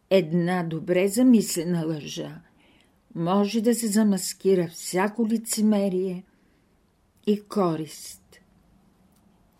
една 0.09 0.63
добре 0.63 1.07
замислена 1.07 1.85
лъжа 1.85 2.41
може 3.15 3.61
да 3.61 3.75
се 3.75 3.87
замаскира 3.87 4.67
всяко 4.67 5.27
лицемерие 5.27 6.23
и 7.27 7.41
корист. 7.41 8.39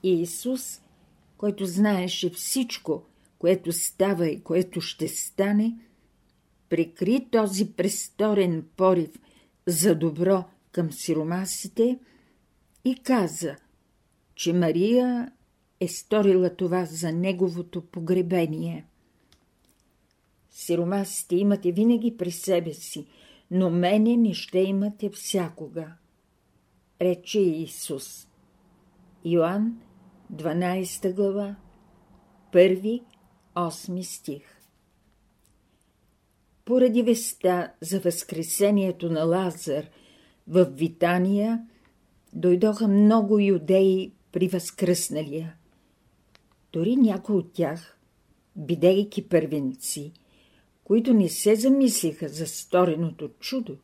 Исус, 0.04 0.82
който 1.38 1.66
знаеше 1.66 2.30
всичко– 2.30 3.04
което 3.40 3.72
става 3.72 4.28
и 4.30 4.42
което 4.42 4.82
ще 4.82 5.08
стане, 5.08 5.78
прикри 6.70 7.28
този 7.32 7.74
престорен 7.74 8.66
порив 8.78 9.20
за 9.68 9.96
добро 9.96 10.44
към 10.72 10.92
сиромасите 10.92 12.00
и 12.86 12.96
каза, 12.96 13.56
че 14.36 14.54
Мария 14.54 15.32
е 15.80 15.88
сторила 15.88 16.56
това 16.56 16.86
за 16.86 17.12
неговото 17.12 17.82
погребение. 17.82 18.86
Сиромасите 20.52 21.36
имате 21.36 21.72
винаги 21.72 22.18
при 22.18 22.32
себе 22.32 22.74
си, 22.74 23.08
но 23.52 23.70
мене 23.70 24.18
не 24.18 24.34
ще 24.34 24.60
имате 24.60 25.10
всякога, 25.10 25.94
рече 27.02 27.40
Исус. 27.40 28.28
Йоанн, 29.26 29.82
12 30.34 31.14
глава, 31.14 31.56
първи 32.52 33.02
8 33.56 34.02
стих 34.02 34.62
Поради 36.66 37.04
веста 37.04 37.72
за 37.82 38.00
възкресението 38.00 39.10
на 39.10 39.24
Лазар 39.24 39.86
в 40.48 40.66
Витания 40.66 41.68
дойдоха 42.34 42.88
много 42.88 43.40
юдеи 43.40 44.12
при 44.32 44.48
възкръсналия. 44.48 45.56
Дори 46.74 46.96
някои 46.96 47.36
от 47.36 47.54
тях, 47.54 47.98
бидейки 48.56 49.30
първенци, 49.30 50.12
които 50.84 51.14
не 51.14 51.30
се 51.30 51.56
замислиха 51.56 52.30
за 52.30 52.48
стореното 52.48 53.30
чудо, 53.40 53.78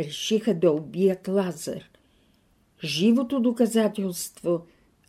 решиха 0.00 0.54
да 0.54 0.72
убият 0.72 1.28
Лазар, 1.28 1.90
живото 2.84 3.40
доказателство 3.40 4.66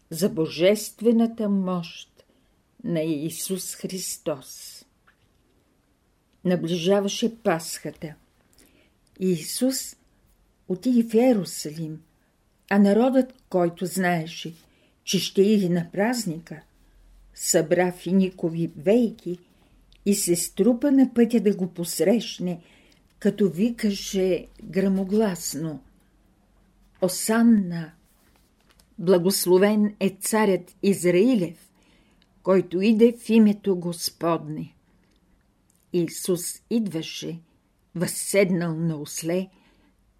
за 0.09 0.29
божествената 0.29 1.49
мощ 1.49 2.23
на 2.83 3.01
Исус 3.01 3.75
Христос. 3.75 4.85
Наближаваше 6.45 7.35
Пасхата. 7.43 8.15
Исус 9.19 9.95
отиде 10.67 11.03
в 11.03 11.13
Ерусалим, 11.13 12.01
а 12.69 12.79
народът, 12.79 13.33
който 13.49 13.85
знаеше, 13.85 14.53
че 15.03 15.19
ще 15.19 15.41
иде 15.41 15.69
на 15.69 15.91
празника, 15.91 16.61
събра 17.33 17.91
финикови 17.91 18.71
вейки 18.77 19.39
и 20.05 20.15
се 20.15 20.35
струпа 20.35 20.91
на 20.91 21.13
пътя 21.13 21.39
да 21.39 21.55
го 21.55 21.73
посрещне, 21.73 22.61
като 23.19 23.49
викаше 23.49 24.47
грамогласно 24.63 25.81
Осанна! 27.01 27.91
Благословен 28.99 29.95
е 29.99 30.09
царят 30.09 30.75
Израилев, 30.83 31.69
който 32.43 32.81
иде 32.81 33.15
в 33.19 33.29
името 33.29 33.75
Господне. 33.75 34.75
Исус 35.93 36.41
идваше, 36.69 37.39
възседнал 37.95 38.75
на 38.75 39.01
осле, 39.01 39.49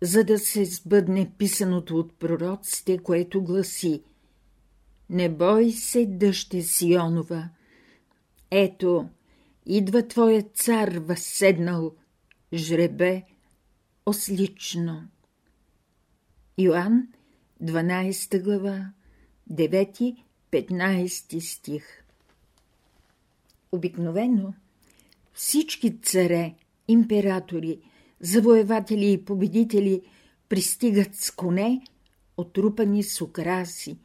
за 0.02 0.24
да 0.24 0.40
се 0.40 0.66
сбъдне 0.66 1.32
писаното 1.38 1.98
от 1.98 2.14
пророците, 2.14 2.98
което 2.98 3.44
гласи 3.44 4.04
Не 5.10 5.30
бой 5.30 5.72
се, 5.72 6.06
дъще 6.06 6.62
Сионова, 6.62 7.50
ето, 8.52 9.10
идва 9.66 10.08
твоят 10.08 10.56
цар 10.56 10.98
възседнал, 10.98 11.96
жребе, 12.54 13.24
ослично. 14.06 15.08
Йоанн, 16.58 17.08
12 17.62 18.42
глава, 18.42 18.94
9-15 19.52 21.40
стих 21.40 22.04
Обикновено 23.72 24.54
всички 25.34 26.00
царе, 26.02 26.56
императори, 26.88 27.80
завоеватели 28.20 29.12
и 29.12 29.26
победители 29.26 30.02
пристигат 30.50 31.16
с 31.16 31.32
коне, 31.32 31.82
отрупани 32.38 33.04
с 33.04 33.22
украси, 33.22 33.98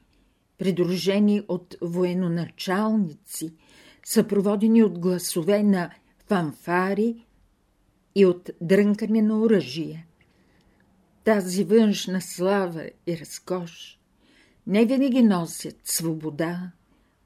придружени 0.58 1.42
от 1.48 1.76
военоначалници, 1.80 3.54
съпроводени 4.04 4.82
от 4.82 4.98
гласове 4.98 5.62
на 5.62 5.90
фанфари 6.26 7.26
и 8.14 8.26
от 8.26 8.50
дрънкане 8.60 9.22
на 9.22 9.40
оръжие. 9.40 10.06
Тази 11.24 11.64
външна 11.64 12.20
слава 12.20 12.90
и 13.06 13.18
разкош 13.18 13.98
не 14.66 14.84
винаги 14.84 15.22
носят 15.22 15.80
свобода, 15.84 16.72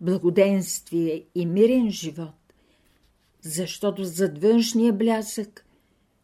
благоденствие 0.00 1.24
и 1.34 1.46
мирен 1.46 1.90
живот, 1.90 2.52
защото 3.42 4.04
зад 4.04 4.42
външния 4.42 4.92
блясък 4.92 5.66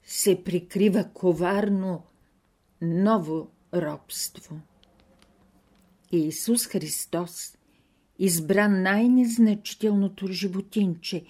се 0.03 0.45
прикрива 0.45 1.09
коварно 1.15 2.03
ново 2.83 3.49
робство. 3.75 4.61
Иисус 6.13 6.67
Христос 6.67 7.57
избра 8.19 8.69
най-незначителното 8.69 10.27
животинче, 10.27 11.25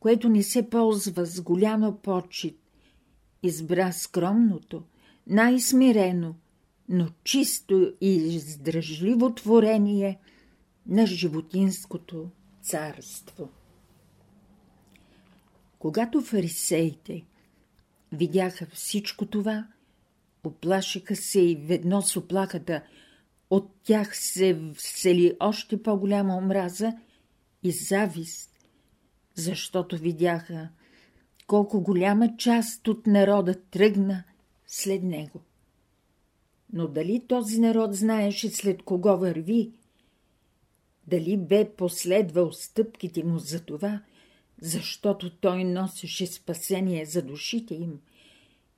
което 0.00 0.28
не 0.28 0.42
се 0.42 0.70
ползва 0.70 1.26
с 1.26 1.40
голяма 1.40 1.96
почет, 2.02 2.56
избра 3.42 3.92
скромното, 3.92 4.82
най-смирено, 5.30 6.34
но 6.88 7.08
чисто 7.24 7.92
и 8.00 8.14
издръжливо 8.14 9.34
творение 9.34 10.18
на 10.86 11.06
животинското 11.06 12.30
царство. 12.62 13.48
Когато 15.78 16.20
фарисеите 16.20 17.24
видяха 18.12 18.66
всичко 18.66 19.26
това, 19.26 19.66
оплашиха 20.44 21.16
се 21.16 21.40
и 21.40 21.56
ведно 21.56 22.02
с 22.02 22.16
оплаката 22.16 22.82
от 23.50 23.70
тях 23.82 24.16
се 24.16 24.72
всели 24.74 25.36
още 25.40 25.82
по-голяма 25.82 26.36
омраза 26.36 26.92
и 27.62 27.72
завист, 27.72 28.50
защото 29.34 29.96
видяха 29.96 30.68
колко 31.46 31.80
голяма 31.80 32.36
част 32.36 32.88
от 32.88 33.06
народа 33.06 33.54
тръгна 33.70 34.24
след 34.70 35.02
него. 35.02 35.40
Но 36.72 36.88
дали 36.88 37.26
този 37.26 37.60
народ 37.60 37.94
знаеше 37.94 38.50
след 38.50 38.82
кого 38.82 39.18
върви? 39.18 39.72
Дали 41.06 41.36
бе 41.36 41.70
последвал 41.76 42.52
стъпките 42.52 43.24
му 43.24 43.38
за 43.38 43.64
това, 43.64 44.02
защото 44.62 45.36
той 45.36 45.64
носеше 45.64 46.26
спасение 46.26 47.04
за 47.04 47.22
душите 47.22 47.74
им, 47.74 48.00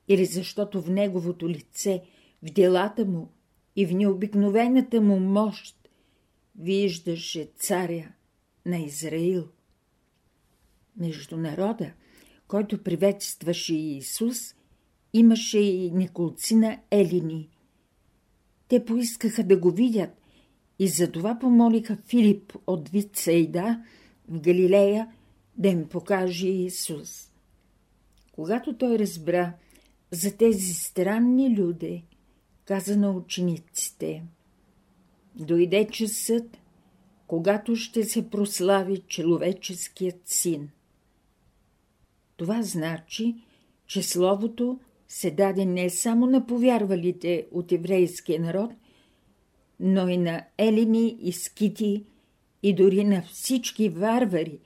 или 0.07 0.25
защото 0.25 0.81
в 0.81 0.89
неговото 0.89 1.49
лице, 1.49 2.03
в 2.43 2.45
делата 2.45 3.05
му 3.05 3.31
и 3.75 3.85
в 3.85 3.93
необикновената 3.93 5.01
му 5.01 5.19
мощ 5.19 5.89
виждаше 6.59 7.49
царя 7.55 8.11
на 8.65 8.77
Израил. 8.77 9.47
Между 10.97 11.37
народа, 11.37 11.93
който 12.47 12.83
приветстваше 12.83 13.75
Иисус, 13.75 14.55
имаше 15.13 15.59
и 15.59 15.91
неколцина 15.91 16.79
елини. 16.91 17.49
Те 18.67 18.85
поискаха 18.85 19.43
да 19.43 19.57
го 19.57 19.71
видят 19.71 20.09
и 20.79 20.87
затова 20.87 21.39
помолиха 21.39 21.97
Филип 22.07 22.53
от 22.67 22.89
Вицейда 22.89 23.83
в 24.27 24.39
Галилея 24.39 25.07
да 25.57 25.67
им 25.67 25.89
покаже 25.89 26.47
Исус. 26.47 27.31
Когато 28.31 28.77
той 28.77 28.99
разбра 28.99 29.53
за 30.11 30.37
тези 30.37 30.73
странни 30.73 31.57
люди, 31.57 32.03
каза 32.65 32.97
на 32.97 33.11
учениците, 33.11 34.23
дойде 35.35 35.87
часът, 35.91 36.57
когато 37.27 37.75
ще 37.75 38.03
се 38.03 38.29
прослави 38.29 38.97
човеческият 38.97 40.21
син. 40.25 40.69
Това 42.37 42.63
значи, 42.63 43.35
че 43.87 44.03
Словото 44.03 44.79
се 45.13 45.31
даде 45.31 45.65
не 45.65 45.89
само 45.89 46.25
на 46.25 46.47
повярвалите 46.47 47.47
от 47.51 47.71
еврейския 47.71 48.39
народ, 48.39 48.71
но 49.79 50.07
и 50.07 50.17
на 50.17 50.45
елини 50.57 51.17
и 51.21 51.33
скити 51.33 52.05
и 52.63 52.75
дори 52.75 53.03
на 53.03 53.21
всички 53.21 53.89
варвари, 53.89 54.59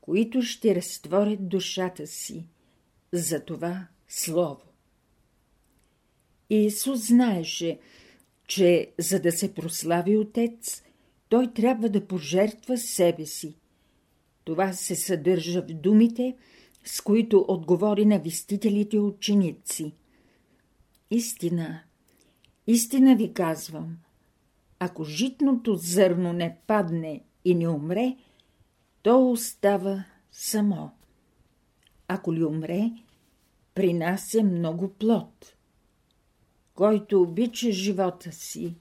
които 0.00 0.42
ще 0.42 0.74
разтворят 0.74 1.48
душата 1.48 2.06
си 2.06 2.46
за 3.12 3.44
това 3.44 3.86
Слово. 4.08 4.62
Иисус 6.50 7.06
знаеше, 7.06 7.78
че 8.46 8.92
за 8.98 9.20
да 9.20 9.32
се 9.32 9.54
прослави 9.54 10.16
Отец, 10.16 10.82
той 11.28 11.52
трябва 11.52 11.88
да 11.88 12.06
пожертва 12.06 12.78
себе 12.78 13.26
си. 13.26 13.54
Това 14.44 14.72
се 14.72 14.96
съдържа 14.96 15.62
в 15.62 15.66
думите– 15.66 16.36
с 16.84 17.00
които 17.00 17.44
отговори 17.48 18.06
на 18.06 18.18
вестителите 18.18 18.98
ученици. 18.98 19.94
Истина, 21.10 21.80
истина 22.66 23.16
ви 23.16 23.32
казвам, 23.32 23.96
ако 24.78 25.04
житното 25.04 25.74
зърно 25.76 26.32
не 26.32 26.56
падне 26.66 27.24
и 27.44 27.54
не 27.54 27.68
умре, 27.68 28.16
то 29.02 29.30
остава 29.30 30.04
само. 30.32 30.90
Ако 32.08 32.34
ли 32.34 32.44
умре, 32.44 32.90
принася 33.74 34.42
много 34.42 34.88
плод. 34.88 35.54
Който 36.74 37.22
обича 37.22 37.72
живота 37.72 38.32
си, 38.32 38.74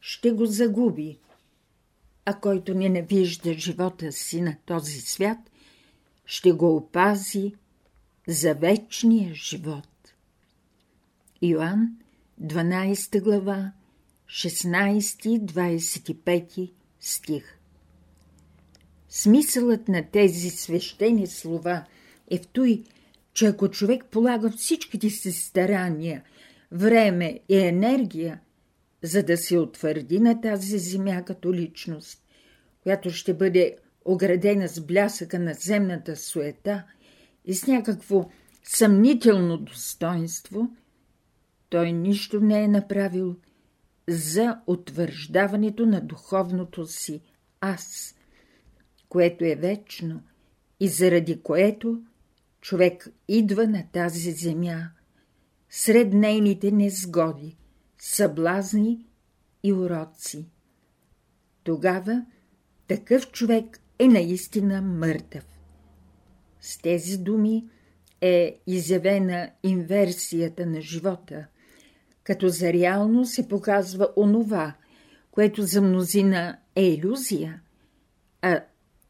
ще 0.00 0.30
го 0.30 0.46
загуби, 0.46 1.18
а 2.24 2.40
който 2.40 2.74
ненавижда 2.74 3.54
живота 3.54 4.12
си 4.12 4.40
на 4.40 4.56
този 4.66 5.00
свят– 5.00 5.38
ще 6.26 6.52
го 6.52 6.76
опази 6.76 7.54
за 8.28 8.54
вечния 8.54 9.34
живот. 9.34 9.88
Йоанн, 11.42 11.98
12 12.42 13.22
глава, 13.22 13.72
16-25 14.28 16.72
стих 17.00 17.58
Смисълът 19.08 19.88
на 19.88 20.10
тези 20.10 20.50
свещени 20.50 21.26
слова 21.26 21.84
е 22.30 22.38
в 22.38 22.46
той, 22.46 22.84
че 23.32 23.46
ако 23.46 23.68
човек 23.68 24.04
полага 24.10 24.50
всичките 24.50 25.10
си 25.10 25.32
старания, 25.32 26.22
време 26.72 27.40
и 27.48 27.56
енергия, 27.56 28.40
за 29.02 29.22
да 29.22 29.36
се 29.36 29.58
утвърди 29.58 30.20
на 30.20 30.40
тази 30.40 30.78
земя 30.78 31.22
като 31.26 31.54
личност, 31.54 32.22
която 32.82 33.10
ще 33.10 33.34
бъде 33.34 33.76
оградена 34.04 34.68
с 34.68 34.80
блясъка 34.80 35.38
на 35.38 35.54
земната 35.54 36.16
суета 36.16 36.84
и 37.44 37.54
с 37.54 37.66
някакво 37.66 38.30
съмнително 38.62 39.58
достоинство, 39.58 40.70
той 41.68 41.92
нищо 41.92 42.40
не 42.40 42.64
е 42.64 42.68
направил 42.68 43.36
за 44.08 44.58
утвърждаването 44.66 45.86
на 45.86 46.00
духовното 46.00 46.86
си 46.86 47.20
аз, 47.60 48.14
което 49.08 49.44
е 49.44 49.54
вечно 49.54 50.22
и 50.80 50.88
заради 50.88 51.42
което 51.42 52.02
човек 52.60 53.08
идва 53.28 53.66
на 53.66 53.84
тази 53.92 54.32
земя, 54.32 54.90
сред 55.70 56.12
нейните 56.12 56.70
незгоди, 56.70 57.56
съблазни 57.98 59.06
и 59.62 59.72
уроци. 59.72 60.48
Тогава 61.62 62.26
такъв 62.88 63.30
човек 63.30 63.80
е 63.98 64.08
наистина 64.08 64.82
мъртъв. 64.82 65.46
С 66.60 66.78
тези 66.78 67.18
думи 67.18 67.64
е 68.20 68.60
изявена 68.66 69.50
инверсията 69.62 70.66
на 70.66 70.80
живота, 70.80 71.46
като 72.24 72.48
за 72.48 72.72
реално 72.72 73.26
се 73.26 73.48
показва 73.48 74.08
онова, 74.16 74.74
което 75.30 75.62
за 75.62 75.82
мнозина 75.82 76.58
е 76.76 76.86
иллюзия, 76.86 77.60
а 78.42 78.64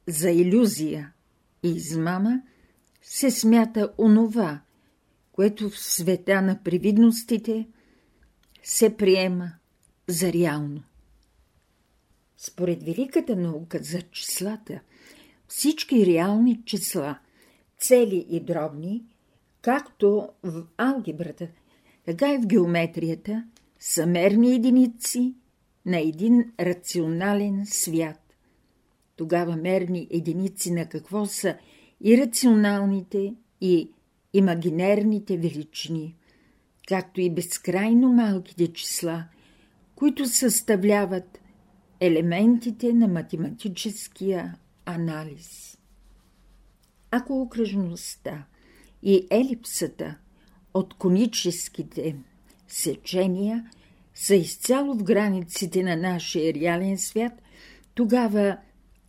за 0.09 0.31
иллюзия 0.31 1.13
и 1.63 1.69
измама 1.69 2.43
се 3.03 3.31
смята 3.31 3.93
онова, 3.99 4.61
което 5.33 5.71
в 5.71 5.79
света 5.79 6.43
на 6.43 6.63
привидностите 6.65 7.69
се 8.63 8.97
приема 8.97 9.53
за 10.09 10.33
реално. 10.33 10.83
Според 12.47 12.83
великата 12.83 13.37
наука 13.37 13.79
за 13.83 14.03
числата, 14.03 14.81
всички 15.49 16.07
реални 16.07 16.63
числа, 16.65 17.19
цели 17.79 18.27
и 18.31 18.41
дробни, 18.41 19.05
както 19.63 20.29
в 20.43 20.67
алгебрата, 20.77 21.49
така 22.07 22.35
и 22.35 22.39
в 22.39 22.47
геометрията, 22.47 23.45
са 23.79 24.07
мерни 24.07 24.55
единици 24.55 25.35
на 25.87 25.99
един 26.01 26.53
рационален 26.61 27.67
свят. 27.67 28.35
Тогава 29.17 29.57
мерни 29.57 30.09
единици 30.11 30.73
на 30.73 30.89
какво 30.89 31.27
са 31.27 31.57
и 32.01 32.19
рационалните, 32.19 33.35
и 33.61 33.91
имагинерните 34.33 35.37
величини, 35.37 36.17
както 36.89 37.21
и 37.21 37.31
безкрайно 37.31 38.13
малките 38.13 38.73
числа, 38.73 39.25
които 39.95 40.27
съставляват 40.27 41.41
елементите 42.07 42.93
на 42.93 43.09
математическия 43.09 44.55
анализ. 44.87 45.79
Ако 47.11 47.41
окръжността 47.41 48.45
и 49.03 49.27
елипсата 49.31 50.19
от 50.75 50.95
коническите 50.95 52.17
сечения 52.69 53.71
са 54.15 54.35
изцяло 54.35 54.95
в 54.95 55.03
границите 55.03 55.83
на 55.83 55.97
нашия 55.97 56.55
реален 56.55 56.99
свят, 56.99 57.33
тогава 57.95 58.57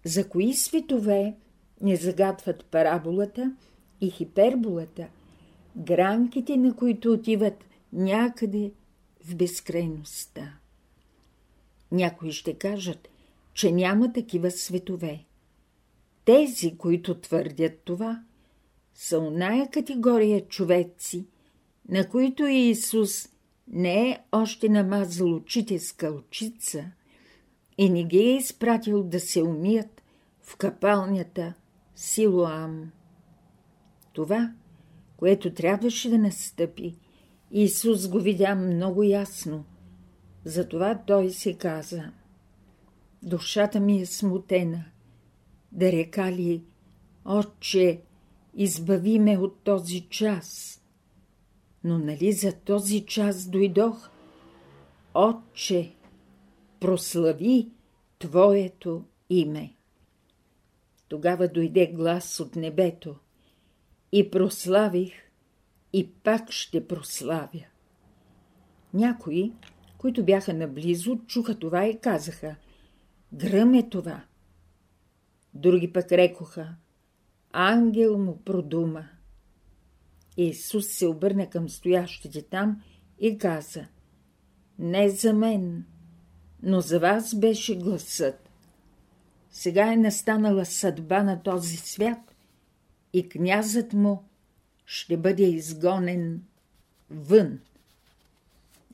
за 0.05 0.29
кои 0.29 0.53
светове 0.53 1.35
не 1.81 1.95
загадват 1.95 2.65
параболата 2.65 3.55
и 4.01 4.09
хиперболата, 4.09 5.07
гранките 5.77 6.57
на 6.57 6.75
които 6.75 7.11
отиват 7.11 7.65
някъде 7.93 8.71
в 9.23 9.35
безкрайността. 9.35 10.53
Някои 11.91 12.31
ще 12.31 12.53
кажат, 12.53 13.07
че 13.53 13.71
няма 13.71 14.13
такива 14.13 14.51
светове. 14.51 15.25
Тези, 16.25 16.77
които 16.77 17.19
твърдят 17.19 17.79
това, 17.85 18.23
са 18.93 19.19
оная 19.19 19.69
категория 19.69 20.47
човеци, 20.47 21.27
на 21.89 22.09
които 22.09 22.45
Иисус 22.45 23.29
не 23.67 24.09
е 24.09 24.19
още 24.31 24.69
намазал 24.69 25.35
очите 25.35 25.79
с 25.79 25.91
кълчица 25.91 26.91
и 27.77 27.89
не 27.89 28.03
ги 28.03 28.17
е 28.17 28.35
изпратил 28.35 29.03
да 29.03 29.19
се 29.19 29.43
умият 29.43 30.01
в 30.41 30.55
капалнята 30.55 31.53
Силуам. 31.95 32.91
Това, 34.13 34.53
което 35.17 35.53
трябваше 35.53 36.09
да 36.09 36.17
настъпи, 36.17 36.95
Исус 37.51 38.07
го 38.07 38.19
видя 38.19 38.55
много 38.55 39.03
ясно– 39.03 39.65
затова 40.45 41.03
той 41.07 41.29
се 41.29 41.57
каза 41.57 42.11
Душата 43.23 43.79
ми 43.79 44.01
е 44.01 44.05
смутена. 44.05 44.85
Да 45.71 45.91
река 45.91 46.31
ли, 46.31 46.63
Отче, 47.25 48.01
избави 48.53 49.19
ме 49.19 49.37
от 49.37 49.59
този 49.63 50.01
час. 50.01 50.81
Но 51.83 51.99
нали 51.99 52.31
за 52.31 52.53
този 52.53 53.05
час 53.05 53.47
дойдох? 53.47 54.09
Отче, 55.13 55.95
прослави 56.79 57.69
Твоето 58.19 59.03
име. 59.29 59.75
Тогава 61.07 61.47
дойде 61.47 61.87
глас 61.87 62.39
от 62.39 62.55
небето 62.55 63.15
и 64.11 64.31
прославих, 64.31 65.13
и 65.93 66.09
пак 66.11 66.51
ще 66.51 66.87
прославя. 66.87 67.65
Някои 68.93 69.53
които 70.05 70.25
бяха 70.25 70.53
наблизо, 70.53 71.19
чуха 71.27 71.59
това 71.59 71.85
и 71.85 71.99
казаха 71.99 72.55
«Гръм 73.33 73.73
е 73.73 73.89
това». 73.89 74.23
Други 75.53 75.93
пък 75.93 76.11
рекоха 76.11 76.75
«Ангел 77.51 78.17
му 78.17 78.41
продума». 78.41 79.07
Исус 80.37 80.87
се 80.87 81.07
обърна 81.07 81.49
към 81.49 81.69
стоящите 81.69 82.41
там 82.41 82.81
и 83.19 83.37
каза 83.37 83.87
«Не 84.79 85.09
за 85.09 85.33
мен, 85.33 85.85
но 86.63 86.81
за 86.81 86.99
вас 86.99 87.35
беше 87.35 87.77
гласът. 87.77 88.49
Сега 89.49 89.93
е 89.93 89.97
настанала 89.97 90.65
съдба 90.65 91.23
на 91.23 91.43
този 91.43 91.77
свят 91.77 92.35
и 93.13 93.29
князът 93.29 93.93
му 93.93 94.23
ще 94.85 95.17
бъде 95.17 95.43
изгонен 95.43 96.43
вън 97.09 97.59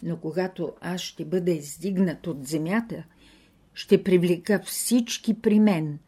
но 0.04 0.18
когато 0.18 0.74
аз 0.82 1.02
ще 1.02 1.26
бъда 1.26 1.52
издигнат 1.52 2.28
от 2.28 2.48
земята, 2.48 3.04
ще 3.74 4.04
привлека 4.04 4.62
всички 4.66 5.42
при 5.42 5.60
мен. 5.60 6.00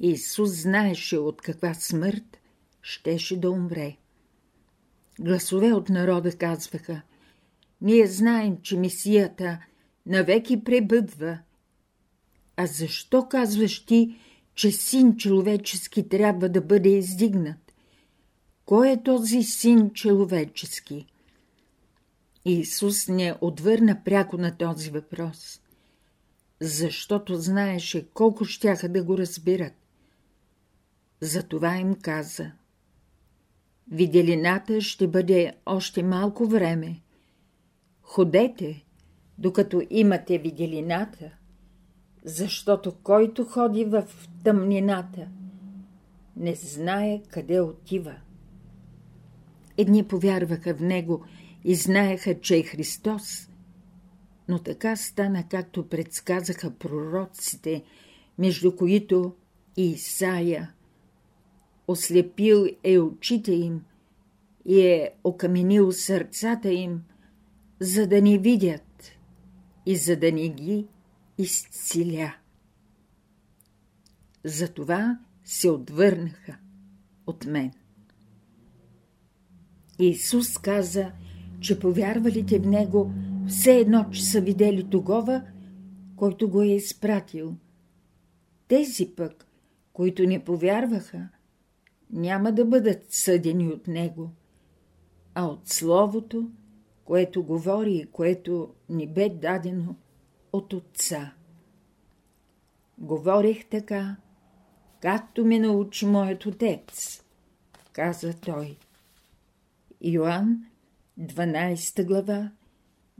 Исус 0.00 0.50
знаеше 0.50 1.16
от 1.16 1.42
каква 1.42 1.74
смърт 1.74 2.38
щеше 2.82 3.40
да 3.40 3.50
умре. 3.50 3.96
Гласове 5.20 5.72
от 5.72 5.88
народа 5.88 6.32
казваха, 6.32 7.02
ние 7.80 8.06
знаем, 8.06 8.58
че 8.62 8.76
мисията 8.76 9.58
навеки 10.06 10.64
пребъдва. 10.64 11.38
А 12.56 12.66
защо 12.66 13.28
казваш 13.28 13.84
ти, 13.84 14.16
че 14.54 14.70
син 14.70 15.16
човечески 15.16 16.08
трябва 16.08 16.48
да 16.48 16.60
бъде 16.60 16.88
издигнат? 16.88 17.72
Кой 18.64 18.90
е 18.90 19.02
този 19.02 19.42
син 19.42 19.90
човечески? 19.90 21.06
Исус 22.44 23.08
не 23.08 23.34
отвърна 23.40 24.04
пряко 24.04 24.38
на 24.38 24.56
този 24.56 24.90
въпрос, 24.90 25.60
защото 26.60 27.36
знаеше 27.36 28.08
колко 28.14 28.44
щяха 28.44 28.88
да 28.88 29.04
го 29.04 29.18
разбират. 29.18 29.72
Затова 31.20 31.76
им 31.76 31.94
каза 31.94 32.52
Виделината 33.90 34.80
ще 34.80 35.08
бъде 35.08 35.52
още 35.66 36.02
малко 36.02 36.46
време. 36.46 37.00
Ходете, 38.02 38.84
докато 39.38 39.82
имате 39.90 40.38
виделината, 40.38 41.30
защото 42.24 42.94
който 43.02 43.44
ходи 43.44 43.84
в 43.84 44.04
тъмнината, 44.44 45.28
не 46.36 46.54
знае 46.54 47.22
къде 47.28 47.60
отива. 47.60 48.14
Едни 49.76 50.04
повярваха 50.04 50.74
в 50.74 50.80
него– 50.80 51.24
и 51.64 51.74
знаеха, 51.74 52.40
че 52.40 52.56
е 52.56 52.62
Христос. 52.62 53.48
Но 54.48 54.58
така 54.58 54.96
стана, 54.96 55.48
както 55.48 55.88
предсказаха 55.88 56.70
пророците, 56.70 57.84
между 58.38 58.76
които 58.76 59.34
и 59.76 59.90
Исаия. 59.90 60.72
Ослепил 61.88 62.66
е 62.84 62.98
очите 62.98 63.52
им 63.52 63.84
и 64.64 64.80
е 64.80 65.10
окаменил 65.24 65.92
сърцата 65.92 66.70
им, 66.70 67.02
за 67.80 68.06
да 68.06 68.22
не 68.22 68.38
видят 68.38 69.12
и 69.86 69.96
за 69.96 70.16
да 70.16 70.32
не 70.32 70.48
ги 70.48 70.86
изцеля. 71.38 72.34
Затова 74.44 75.18
се 75.44 75.70
отвърнаха 75.70 76.58
от 77.26 77.46
мен. 77.46 77.72
Исус 79.98 80.58
каза– 80.58 81.12
че 81.60 81.78
повярвалите 81.78 82.58
в 82.58 82.66
него 82.66 83.12
все 83.48 83.78
едно, 83.78 84.06
че 84.12 84.24
са 84.24 84.40
видели 84.40 84.84
тогова, 84.90 85.42
който 86.16 86.50
го 86.50 86.62
е 86.62 86.66
изпратил. 86.66 87.54
Тези 88.68 89.10
пък, 89.16 89.46
които 89.92 90.22
не 90.22 90.44
повярваха, 90.44 91.28
няма 92.10 92.52
да 92.52 92.64
бъдат 92.64 93.06
съдени 93.08 93.68
от 93.68 93.88
него, 93.88 94.30
а 95.34 95.46
от 95.46 95.68
Словото, 95.68 96.50
което 97.04 97.42
говори 97.42 97.94
и 97.94 98.06
което 98.06 98.74
ни 98.88 99.06
бе 99.06 99.28
дадено 99.28 99.96
от 100.52 100.72
Отца. 100.72 101.32
Говорих 102.98 103.68
така, 103.68 104.16
както 105.00 105.44
ме 105.44 105.58
научи 105.58 106.06
моят 106.06 106.46
отец, 106.46 107.22
каза 107.92 108.34
той. 108.40 108.76
Йоанн, 110.00 110.64
12 111.18 112.04
глава, 112.04 112.52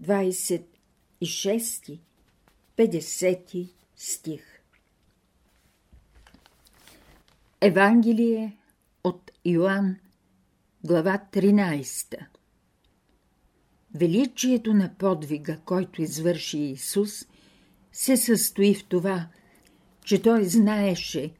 26, 0.01 1.99
50 2.77 3.69
стих. 3.97 4.45
Евангелие 7.61 8.59
от 9.05 9.31
Йоанн, 9.45 9.97
глава 10.85 11.23
13 11.33 12.27
Величието 13.95 14.75
на 14.75 14.95
подвига, 14.99 15.59
който 15.65 16.03
извърши 16.03 16.59
Исус, 16.59 17.27
се 17.93 18.17
състои 18.17 18.75
в 18.75 18.85
това, 18.85 19.29
че 20.05 20.23
Той 20.23 20.45
знаеше 20.45 21.33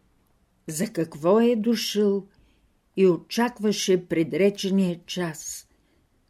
за 0.67 0.93
какво 0.93 1.41
е 1.41 1.57
дошъл 1.57 2.27
и 2.97 3.07
очакваше 3.07 4.09
предречения 4.09 5.01
час 5.07 5.68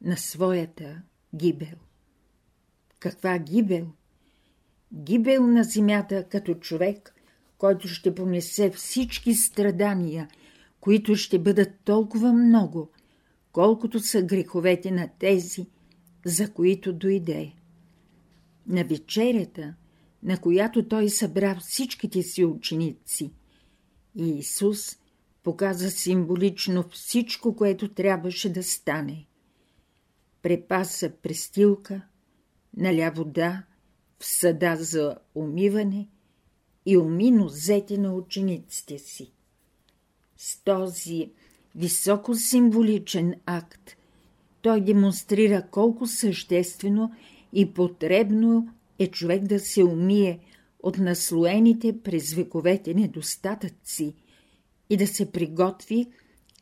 на 0.03 0.17
своята 0.17 1.03
гибел. 1.35 1.77
Каква 2.99 3.39
гибел? 3.39 3.87
Гибел 4.95 5.47
на 5.47 5.65
земята 5.65 6.25
като 6.29 6.55
човек, 6.55 7.15
който 7.59 7.89
ще 7.89 8.15
понесе 8.15 8.71
всички 8.71 9.35
страдания, 9.35 10.29
които 10.81 11.17
ще 11.17 11.39
бъдат 11.39 11.71
толкова 11.85 12.33
много, 12.33 12.91
колкото 13.53 14.01
са 14.01 14.23
греховете 14.23 14.91
на 14.91 15.09
тези, 15.19 15.67
за 16.25 16.53
които 16.53 16.93
дойде. 16.93 17.53
На 18.67 18.85
вечерята, 18.85 19.75
на 20.23 20.39
която 20.39 20.89
той 20.89 21.09
събра 21.09 21.57
всичките 21.61 22.23
си 22.23 22.45
ученици, 22.45 23.33
и 24.15 24.39
Исус 24.39 24.97
показа 25.43 25.91
символично 25.91 26.85
всичко, 26.89 27.57
което 27.57 27.89
трябваше 27.89 28.53
да 28.53 28.63
стане. 28.63 29.27
Препаса 30.43 31.13
престилка, 31.23 32.03
наля 32.77 33.13
вода 33.15 33.65
в 34.19 34.27
съда 34.27 34.77
за 34.77 35.17
умиване 35.35 36.09
и 36.87 36.97
уми 36.97 37.31
нозете 37.31 37.99
на 37.99 38.15
учениците 38.15 38.99
си. 38.99 39.33
С 40.37 40.65
този 40.65 41.31
високо 41.75 42.35
символичен 42.35 43.35
акт 43.47 43.97
той 44.63 44.81
демонстрира 44.81 45.67
колко 45.71 46.07
съществено 46.07 47.13
и 47.53 47.73
потребно 47.75 48.69
е 48.99 49.07
човек 49.07 49.43
да 49.43 49.61
се 49.61 49.85
умие 49.85 50.39
от 50.83 50.99
наслоените 50.99 52.01
през 52.03 52.35
вековете 52.35 52.95
недостатъци 52.95 54.15
и 54.91 54.97
да 54.97 55.07
се 55.07 55.33
приготви 55.33 56.07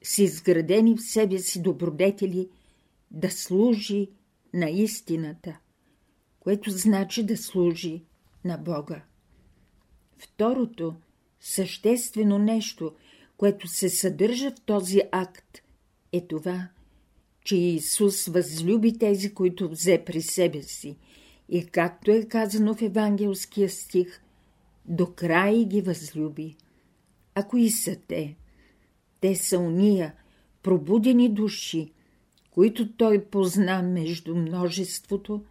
с 0.02 0.18
изградени 0.18 0.96
в 0.96 1.00
себе 1.00 1.38
си 1.38 1.62
добродетели 1.62 2.48
да 3.16 3.30
служи 3.30 4.10
на 4.54 4.70
истината, 4.70 5.58
което 6.40 6.70
значи 6.70 7.22
да 7.22 7.36
служи 7.36 8.04
на 8.44 8.58
Бога. 8.58 9.02
Второто 10.18 10.94
съществено 11.40 12.38
нещо, 12.38 12.92
което 13.36 13.68
се 13.68 13.88
съдържа 13.88 14.50
в 14.50 14.60
този 14.60 15.02
акт, 15.12 15.62
е 16.12 16.26
това, 16.26 16.68
че 17.44 17.56
Исус 17.56 18.26
възлюби 18.26 18.98
тези, 18.98 19.34
които 19.34 19.68
взе 19.68 20.04
при 20.06 20.22
себе 20.22 20.62
си 20.62 20.96
и, 21.48 21.66
както 21.66 22.10
е 22.10 22.24
казано 22.24 22.74
в 22.74 22.82
евангелския 22.82 23.70
стих, 23.70 24.20
до 24.84 25.06
край 25.14 25.64
ги 25.64 25.80
възлюби. 25.80 26.56
А 27.34 27.42
кои 27.42 27.70
са 27.70 27.96
те? 28.08 28.36
Те 29.20 29.36
са 29.36 29.58
уния, 29.58 30.14
пробудени 30.62 31.28
души, 31.28 31.92
които 32.56 32.92
той 32.92 33.24
позна 33.24 33.82
между 33.82 34.36
множеството, 34.36 35.44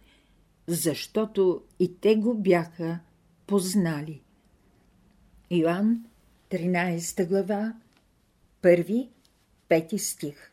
защото 0.66 1.62
и 1.78 1.96
те 2.00 2.16
го 2.16 2.34
бяха 2.34 2.98
познали. 3.46 4.22
Йоанн, 5.50 6.04
13 6.50 7.28
глава, 7.28 7.74
1, 8.62 9.08
5 9.68 9.96
стих 9.96 10.52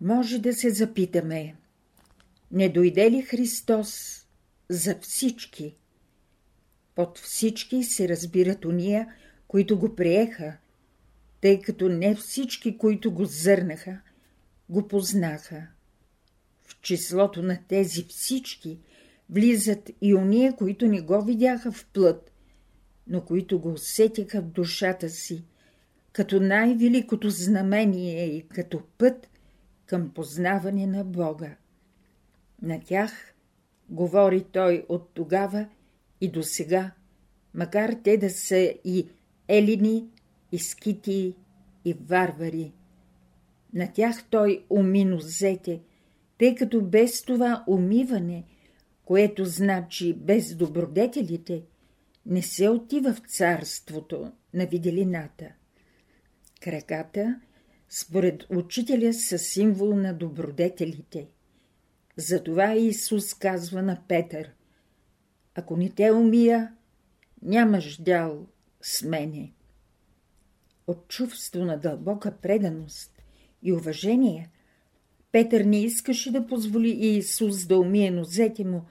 Може 0.00 0.38
да 0.38 0.52
се 0.52 0.70
запитаме, 0.70 1.56
не 2.52 2.68
дойде 2.68 3.10
ли 3.10 3.22
Христос 3.22 4.22
за 4.68 4.98
всички? 5.00 5.74
Под 6.94 7.18
всички 7.18 7.84
се 7.84 8.08
разбират 8.08 8.64
уния, 8.64 9.14
които 9.48 9.78
го 9.78 9.96
приеха, 9.96 10.56
тъй 11.40 11.60
като 11.60 11.88
не 11.88 12.14
всички, 12.14 12.78
които 12.78 13.12
го 13.12 13.24
зърнаха, 13.24 14.00
го 14.68 14.88
познаха. 14.88 15.66
В 16.62 16.80
числото 16.80 17.42
на 17.42 17.58
тези 17.68 18.04
всички 18.08 18.78
влизат 19.30 19.90
и 20.00 20.14
уния, 20.14 20.56
които 20.56 20.86
не 20.86 21.00
го 21.00 21.22
видяха 21.22 21.72
в 21.72 21.86
плът, 21.92 22.32
но 23.06 23.24
които 23.24 23.60
го 23.60 23.72
усетиха 23.72 24.40
в 24.40 24.46
душата 24.46 25.10
си, 25.10 25.44
като 26.12 26.40
най-великото 26.40 27.30
знамение 27.30 28.24
и 28.24 28.48
като 28.48 28.82
път 28.98 29.28
към 29.86 30.10
познаване 30.10 30.86
на 30.86 31.04
Бога. 31.04 31.56
На 32.62 32.80
тях 32.80 33.34
говори 33.88 34.44
той 34.52 34.86
от 34.88 35.10
тогава 35.14 35.68
и 36.20 36.30
до 36.30 36.42
сега, 36.42 36.92
макар 37.54 37.96
те 38.04 38.16
да 38.16 38.30
са 38.30 38.74
и 38.84 39.08
елини, 39.48 40.06
и 40.52 40.58
скити, 40.58 41.36
и 41.84 41.92
варвари. 41.92 42.72
На 43.72 43.92
тях 43.92 44.24
той 44.30 44.64
уми 44.70 45.04
нозете, 45.04 45.80
тъй 46.38 46.54
като 46.54 46.82
без 46.82 47.22
това 47.22 47.64
умиване, 47.68 48.44
което 49.04 49.44
значи 49.44 50.14
без 50.14 50.54
добродетелите, 50.54 51.62
не 52.26 52.42
се 52.42 52.68
отива 52.68 53.14
в 53.14 53.22
царството 53.28 54.32
на 54.54 54.66
виделината. 54.66 55.48
Краката, 56.60 57.40
според 57.88 58.44
учителя, 58.50 59.14
са 59.14 59.38
символ 59.38 59.96
на 59.96 60.14
добродетелите. 60.14 61.28
Затова 62.16 62.74
Исус 62.74 63.34
казва 63.34 63.82
на 63.82 64.02
Петър– 64.08 64.50
ако 65.54 65.76
не 65.76 65.90
те 65.90 66.12
умия, 66.12 66.74
нямаш 67.42 68.02
дял 68.02 68.46
с 68.82 69.02
мене. 69.02 69.52
От 70.86 71.08
чувство 71.08 71.64
на 71.64 71.76
дълбока 71.76 72.36
преданост 72.36 73.11
и 73.62 73.72
уважение, 73.72 74.48
Петър 75.32 75.60
не 75.60 75.82
искаше 75.82 76.32
да 76.32 76.46
позволи 76.46 76.90
Иисус 76.90 77.66
да 77.66 77.78
умие 77.78 78.10
нозете 78.10 78.64
му, 78.64 78.82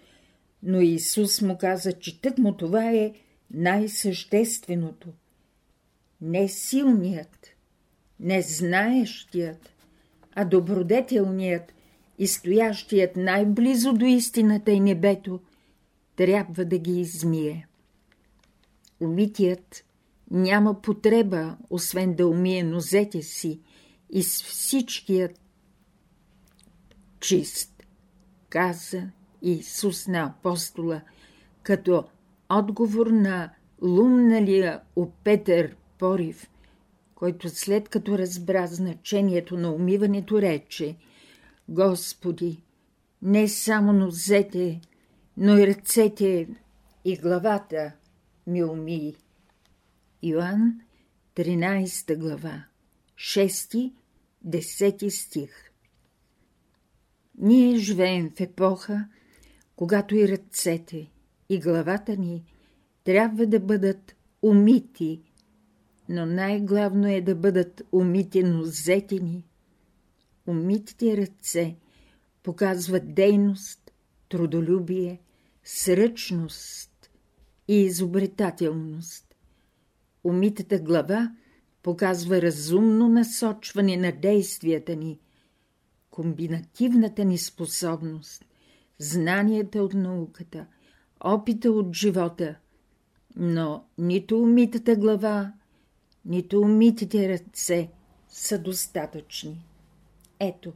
но 0.64 0.82
Исус 0.82 1.42
му 1.42 1.58
каза, 1.58 1.94
че 1.94 2.22
тък 2.22 2.38
му 2.38 2.54
това 2.54 2.92
е 2.92 3.14
най-същественото. 3.54 5.08
Не 6.22 6.48
силният, 6.48 7.48
не 8.20 8.42
знаещият, 8.42 9.70
а 10.36 10.46
добродетелният 10.46 11.74
и 12.20 12.28
стоящият 12.28 13.16
най-близо 13.16 13.94
до 13.94 14.06
истината 14.06 14.72
и 14.72 14.80
небето– 14.80 15.40
трябва 16.16 16.66
да 16.66 16.78
ги 16.78 17.00
измие. 17.00 17.68
Умитият 19.00 19.84
няма 20.32 20.82
потреба, 20.82 21.58
освен 21.70 22.14
да 22.14 22.28
умие 22.28 22.64
нозете 22.64 23.22
си 23.22 23.60
и 24.12 24.24
с 24.24 24.44
всичкият 24.44 25.40
чист, 27.20 27.84
каза 28.50 29.10
Исус 29.42 30.08
на 30.08 30.24
апостола, 30.24 31.02
като 31.64 32.06
отговор 32.50 33.08
на 33.08 33.50
лумналия 33.82 34.82
у 34.96 35.12
Петър 35.24 35.76
Порив, 36.00 36.50
който 37.16 37.50
след 37.50 37.90
като 37.90 38.18
разбра 38.18 38.68
значението 38.68 39.58
на 39.58 39.72
умиването 39.72 40.42
рече 40.42 40.96
Господи, 41.70 42.64
не 43.22 43.48
само 43.48 43.94
нозете, 43.94 44.82
но 45.38 45.58
и 45.58 45.68
ръцете 45.68 46.48
и 47.06 47.18
главата 47.18 47.92
ми 48.48 48.64
уми. 48.64 49.16
Йоанн, 50.24 50.82
13 51.36 52.18
глава, 52.18 52.64
6-10 54.46 55.10
стих 55.10 55.72
Ние 57.38 57.78
живеем 57.78 58.32
в 58.38 58.40
епоха, 58.40 59.08
когато 59.76 60.16
и 60.16 60.28
ръцете, 60.28 61.12
и 61.50 61.60
главата 61.60 62.18
ни 62.18 62.44
трябва 63.04 63.46
да 63.46 63.60
бъдат 63.60 64.16
умити 64.42 65.22
но 66.12 66.26
най-главно 66.26 67.08
е 67.08 67.22
да 67.22 67.36
бъдат 67.36 67.82
умити 67.92 68.44
нозете 68.44 69.16
ни. 69.16 69.46
Умитите 70.48 71.18
ръце 71.18 71.76
показват 72.44 73.14
дейност, 73.14 73.92
трудолюбие, 74.30 75.22
сръчност 75.64 77.12
и 77.68 77.76
изобретателност. 77.76 79.36
Умитата 80.24 80.80
глава 80.80 81.36
показва 81.84 82.42
разумно 82.42 83.10
насочване 83.10 83.98
на 83.98 84.12
действията 84.12 84.96
ни, 84.96 85.20
комбинативната 86.10 87.26
ни 87.26 87.38
способност, 87.38 88.46
знанията 89.00 89.84
от 89.84 89.94
науката, 89.94 90.66
опита 91.20 91.72
от 91.72 91.96
живота, 91.96 92.56
но 93.36 93.86
нито 93.98 94.42
умитата 94.42 94.96
глава, 94.96 95.54
нито 96.26 96.62
умитите 96.62 97.30
ръце 97.30 97.90
са 98.30 98.60
достатъчни. 98.60 99.66
Ето, 100.40 100.74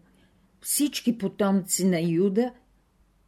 всички 0.62 1.18
потомци 1.18 1.86
на 1.86 2.02
Юда 2.02 2.54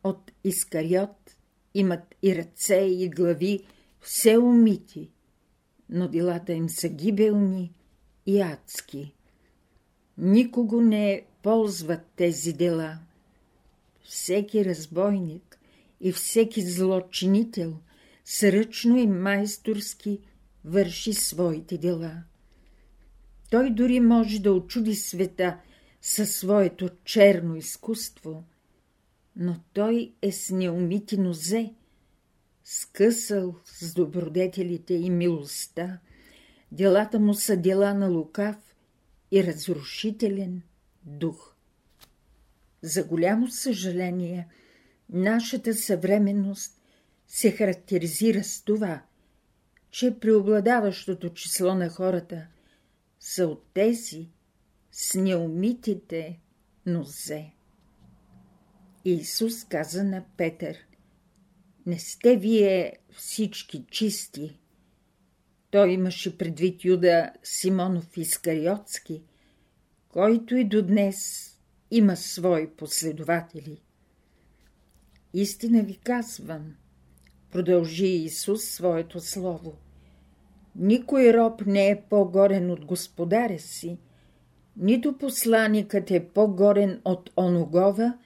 от 0.03 0.31
Искариот 0.43 1.35
имат 1.73 2.15
и 2.23 2.35
ръце, 2.35 2.75
и 2.75 3.09
глави, 3.09 3.63
все 4.01 4.37
умити, 4.37 5.11
но 5.89 6.07
делата 6.07 6.53
им 6.53 6.69
са 6.69 6.89
гибелни 6.89 7.73
и 8.25 8.41
адски. 8.41 9.13
Никого 10.17 10.81
не 10.81 11.25
ползват 11.43 12.01
тези 12.15 12.53
дела. 12.53 12.99
Всеки 14.03 14.65
разбойник 14.65 15.59
и 16.01 16.11
всеки 16.11 16.61
злочинител 16.61 17.77
сръчно 18.25 18.97
и 18.97 19.07
майсторски 19.07 20.19
върши 20.65 21.13
своите 21.13 21.77
дела. 21.77 22.23
Той 23.49 23.69
дори 23.69 23.99
може 23.99 24.39
да 24.39 24.51
очуди 24.51 24.95
света 24.95 25.57
със 26.01 26.35
своето 26.35 26.89
черно 27.03 27.55
изкуство, 27.55 28.43
но 29.35 29.59
той 29.73 30.13
е 30.21 30.31
с 30.31 30.49
неумити 30.55 31.17
нозе, 31.17 31.73
скъсал 32.69 33.55
с 33.65 33.93
добродетелите 33.93 34.93
и 34.93 35.09
милостта, 35.09 35.99
делата 36.71 37.19
му 37.19 37.33
са 37.33 37.57
дела 37.57 37.93
на 37.93 38.09
лукав 38.09 38.55
и 39.31 39.43
разрушителен 39.43 40.61
дух. 41.03 41.55
За 42.81 43.03
голямо 43.03 43.47
съжаление, 43.47 44.47
нашата 45.09 45.73
съвременност 45.73 46.81
се 47.27 47.51
характеризира 47.51 48.43
с 48.43 48.61
това, 48.61 49.03
че 49.91 50.19
преобладаващото 50.19 51.33
число 51.33 51.75
на 51.75 51.89
хората 51.89 52.47
са 53.19 53.47
от 53.47 53.65
тези 53.73 54.29
с 54.91 55.15
неумитите 55.15 56.39
нозе. 56.85 57.51
Исус 59.05 59.63
каза 59.63 60.03
на 60.03 60.23
Петър– 60.37 60.77
не 61.87 61.99
сте 61.99 62.37
вие 62.37 62.93
всички 63.11 63.85
чисти. 63.91 64.59
Той 65.71 65.91
имаше 65.91 66.37
предвид 66.37 66.85
Юда 66.85 67.31
Симонов 67.43 68.17
Искариотски, 68.17 69.23
който 70.09 70.55
и 70.55 70.63
до 70.63 70.81
днес 70.81 71.51
има 71.91 72.15
свои 72.15 72.69
последователи. 72.69 73.81
Истина 75.33 75.83
ви 75.83 75.97
казвам, 75.97 76.75
продължи 77.51 78.07
Исус 78.07 78.63
своето 78.63 79.19
слово. 79.19 79.77
Никой 80.75 81.33
роб 81.33 81.65
не 81.65 81.89
е 81.89 82.01
по-горен 82.09 82.71
от 82.71 82.85
господаря 82.85 83.59
си, 83.59 83.97
нито 84.77 85.17
посланикът 85.17 86.11
е 86.11 86.27
по-горен 86.27 87.01
от 87.05 87.29
оногова, 87.37 88.17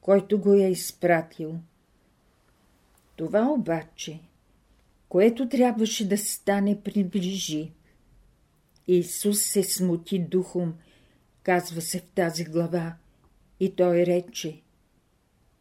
който 0.00 0.40
го 0.40 0.52
е 0.54 0.68
изпратил. 0.68 1.60
Това 3.16 3.48
обаче, 3.52 4.20
което 5.08 5.48
трябваше 5.48 6.08
да 6.08 6.18
стане, 6.18 6.80
приближи. 6.80 7.72
Исус 8.88 9.42
се 9.42 9.62
смути 9.62 10.18
духом, 10.18 10.74
казва 11.42 11.80
се 11.80 12.00
в 12.00 12.04
тази 12.04 12.44
глава, 12.44 12.96
и 13.60 13.76
той 13.76 14.06
рече 14.06 14.62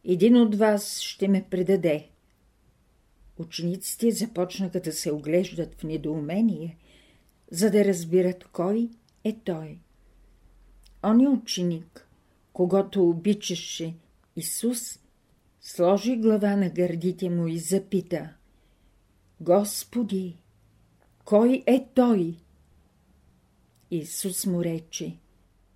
един 0.04 0.38
от 0.38 0.56
вас 0.56 1.00
ще 1.00 1.28
ме 1.28 1.46
предаде. 1.50 2.10
Учениците 3.38 4.12
започнаха 4.12 4.80
да 4.80 4.92
се 4.92 5.12
оглеждат 5.12 5.76
в 5.76 5.84
недоумение, 5.84 6.78
за 7.52 7.72
да 7.72 7.86
разбират 7.86 8.44
кой 8.44 8.90
е 9.24 9.40
той. 9.44 9.80
Он 11.04 11.22
е 11.22 11.28
ученик, 11.28 12.08
когато 12.54 13.10
обичаше 13.10 13.94
Исус, 14.36 15.00
сложи 15.66 16.16
глава 16.16 16.56
на 16.56 16.70
гърдите 16.70 17.30
му 17.30 17.48
и 17.48 17.60
запита 17.60 18.30
Господи, 19.42 20.38
кой 21.24 21.64
е 21.68 21.88
той? 21.94 22.36
Исус 23.92 24.46
му 24.46 24.64
рече 24.64 25.18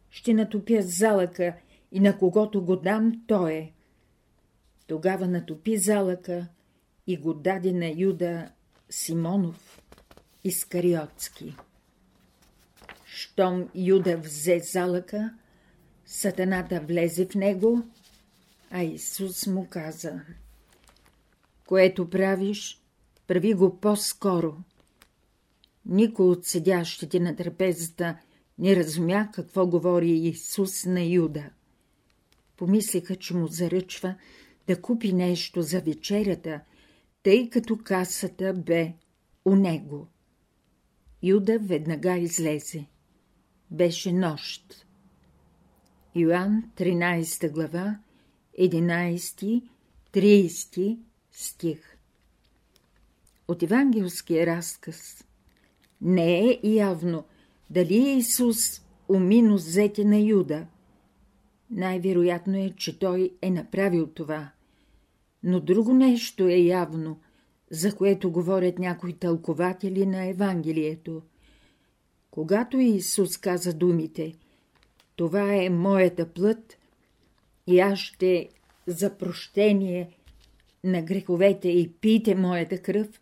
Ще 0.09 0.33
натопя 0.33 0.81
залъка 0.81 1.55
и 1.91 1.99
на 1.99 2.17
когото 2.17 2.65
го 2.65 2.75
дам, 2.75 3.23
той 3.27 3.53
е. 3.53 3.73
Тогава 4.87 5.27
натопи 5.27 5.77
залъка 5.77 6.47
и 7.07 7.17
го 7.17 7.33
даде 7.33 7.71
на 7.73 7.93
Юда 7.97 8.51
Симонов 8.89 9.81
Искариотски. 10.43 11.55
Щом 13.05 13.69
Юда 13.75 14.17
взе 14.17 14.59
залъка, 14.59 15.33
сатаната 16.05 16.81
влезе 16.81 17.25
в 17.25 17.35
него 17.35 17.83
а 18.71 18.83
Исус 18.83 19.47
му 19.47 19.67
каза 19.69 20.21
Което 21.67 22.09
правиш, 22.09 22.81
прави 23.27 23.53
го 23.53 23.79
по-скоро. 23.79 24.57
Никой 25.85 26.25
от 26.25 26.45
седящите 26.45 27.19
на 27.19 27.35
трапезата 27.35 28.17
не 28.59 28.75
разумя 28.75 29.29
какво 29.33 29.67
говори 29.67 30.11
Исус 30.11 30.85
на 30.85 31.01
Юда. 31.01 31.49
Помислиха, 32.57 33.15
че 33.15 33.35
му 33.35 33.47
заръчва 33.47 34.15
да 34.67 34.81
купи 34.81 35.13
нещо 35.13 35.61
за 35.61 35.81
вечерята, 35.81 36.61
тъй 37.23 37.49
като 37.49 37.77
касата 37.83 38.53
бе 38.53 38.93
у 39.45 39.55
него. 39.55 40.07
Юда 41.23 41.59
веднага 41.59 42.17
излезе. 42.17 42.85
Беше 43.71 44.13
нощ. 44.13 44.85
Йоанн, 46.15 46.71
13 46.77 47.51
глава, 47.51 47.99
11-30 48.59 50.97
стих. 51.31 51.97
От 53.47 53.63
евангелския 53.63 54.45
разказ 54.45 55.23
не 56.01 56.39
е 56.39 56.59
явно 56.63 57.23
дали 57.69 58.17
Исус 58.17 58.81
уми 59.07 59.41
нозете 59.41 60.05
на 60.05 60.17
Юда. 60.17 60.67
Най-вероятно 61.71 62.57
е, 62.57 62.73
че 62.77 62.99
той 62.99 63.33
е 63.41 63.49
направил 63.49 64.07
това. 64.07 64.51
Но 65.43 65.59
друго 65.59 65.93
нещо 65.93 66.47
е 66.47 66.55
явно, 66.55 67.19
за 67.71 67.95
което 67.95 68.31
говорят 68.31 68.79
някои 68.79 69.13
тълкователи 69.13 70.05
на 70.05 70.25
Евангелието. 70.25 71.21
Когато 72.31 72.79
Исус 72.79 73.37
каза 73.37 73.73
думите 73.73 74.33
«Това 75.15 75.53
е 75.53 75.69
моята 75.69 76.33
плът», 76.33 76.78
и 77.69 77.79
аз 77.79 77.99
ще 77.99 78.49
за 78.87 79.17
прощение 79.17 80.09
на 80.83 81.01
греховете 81.01 81.69
и 81.69 81.91
пийте 81.91 82.35
моята 82.35 82.81
кръв, 82.81 83.21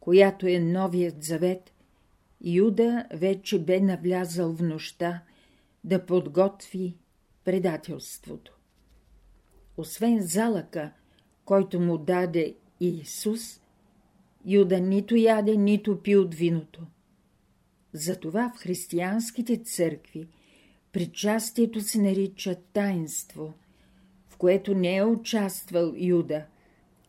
която 0.00 0.46
е 0.46 0.58
новият 0.58 1.22
завет, 1.22 1.72
Юда 2.44 3.06
вече 3.12 3.64
бе 3.64 3.80
навлязал 3.80 4.52
в 4.52 4.62
нощта 4.62 5.22
да 5.84 6.06
подготви 6.06 6.94
предателството. 7.44 8.58
Освен 9.76 10.22
залъка, 10.22 10.92
който 11.44 11.80
му 11.80 11.98
даде 11.98 12.54
Иисус, 12.80 13.60
Юда 14.46 14.80
нито 14.80 15.16
яде, 15.16 15.56
нито 15.56 16.02
пи 16.02 16.16
от 16.16 16.34
виното. 16.34 16.82
Затова 17.92 18.52
в 18.56 18.58
християнските 18.58 19.56
църкви 19.56 20.28
причастието 20.92 21.80
се 21.80 22.02
нарича 22.02 22.56
таинство– 22.72 23.54
което 24.38 24.74
не 24.74 24.96
е 24.96 25.04
участвал 25.04 25.94
Юда, 25.96 26.46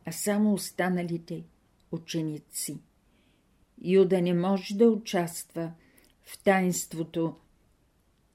а 0.06 0.12
само 0.12 0.54
останалите 0.54 1.44
ученици. 1.92 2.80
Юда 3.82 4.22
не 4.22 4.34
може 4.34 4.76
да 4.76 4.90
участва 4.90 5.72
в 6.24 6.44
таинството, 6.44 7.36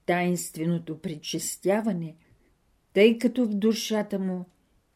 таинственото 0.05 0.99
причестяване, 0.99 2.15
тъй 2.93 3.17
като 3.17 3.45
в 3.45 3.53
душата 3.53 4.19
му 4.19 4.45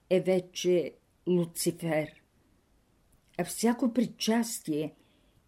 е 0.10 0.22
вече 0.22 0.94
Луцифер. 1.28 2.22
А 3.38 3.44
всяко 3.44 3.94
причастие 3.94 4.96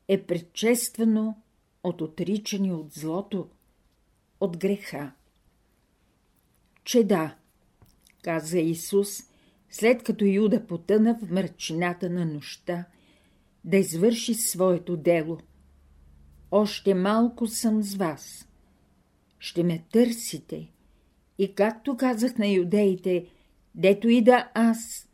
е 0.08 0.24
предшествано 0.24 1.41
от 1.84 2.02
отричане 2.02 2.74
от 2.74 2.93
злото, 2.93 3.50
от 4.39 4.58
греха. 4.58 5.12
Че 6.84 7.04
да, 7.04 7.36
каза 8.22 8.59
Исус, 8.59 9.24
след 9.70 10.03
като 10.03 10.26
Юда 10.26 10.67
потъна 10.67 11.20
в 11.22 11.32
мърчината 11.32 12.09
на 12.09 12.26
нощта, 12.26 12.86
да 13.65 13.78
извърши 13.78 14.34
своето 14.34 14.97
дело. 14.97 15.38
Още 16.51 16.93
малко 16.93 17.47
съм 17.47 17.84
с 17.84 17.95
вас. 17.95 18.47
Ще 19.39 19.63
ме 19.63 19.84
търсите. 19.91 20.72
И 21.38 21.55
както 21.55 21.97
казах 21.97 22.38
на 22.38 22.47
юдеите, 22.47 23.26
дето 23.76 24.09
и 24.09 24.22
да 24.22 24.51
аз, 24.53 25.09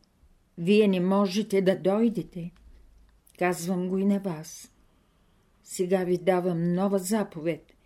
вие 0.58 0.88
не 0.88 1.00
можете 1.00 1.62
да 1.62 1.76
дойдете. 1.80 2.52
Казвам 3.40 3.88
го 3.90 3.98
и 3.98 4.06
на 4.06 4.20
вас. 4.20 4.72
Сега 5.64 6.04
ви 6.04 6.18
давам 6.18 6.74
нова 6.74 7.00
заповед– 7.00 7.72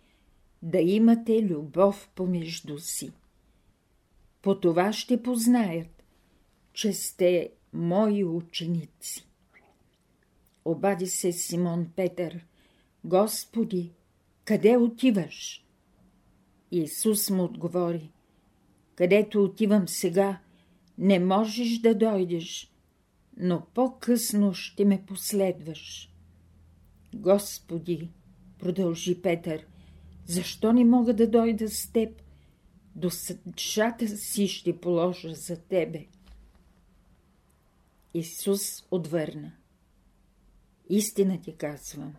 да 0.62 0.78
имате 0.78 1.42
любов 1.42 2.10
помежду 2.14 2.78
си. 2.78 3.12
По 4.42 4.60
това 4.60 4.92
ще 4.92 5.22
познаят, 5.22 6.02
че 6.72 6.92
сте 6.92 7.50
мои 7.72 8.24
ученици. 8.24 9.26
Обади 10.64 11.06
се 11.06 11.32
Симон 11.32 11.86
Петър. 11.96 12.46
Господи, 13.04 13.92
къде 14.44 14.76
отиваш? 14.76 15.64
Исус 16.70 17.30
му 17.30 17.44
отговори. 17.44 18.10
Където 18.94 19.44
отивам 19.44 19.88
сега, 19.88 20.38
не 20.98 21.18
можеш 21.18 21.78
да 21.78 21.94
дойдеш, 21.94 22.72
но 23.36 23.66
по-късно 23.74 24.54
ще 24.54 24.84
ме 24.84 25.04
последваш. 25.06 26.12
Господи, 27.14 28.10
продължи 28.58 29.22
Петър, 29.22 29.66
защо 30.26 30.72
не 30.72 30.84
мога 30.84 31.14
да 31.14 31.26
дойда 31.30 31.68
с 31.68 31.92
теб? 31.92 32.22
До 32.96 33.10
съдшата 33.10 34.08
си 34.08 34.48
ще 34.48 34.80
положа 34.80 35.34
за 35.34 35.56
тебе. 35.56 36.06
Исус 38.14 38.86
отвърна. 38.90 39.52
Истина 40.88 41.40
ти 41.40 41.56
казвам, 41.56 42.14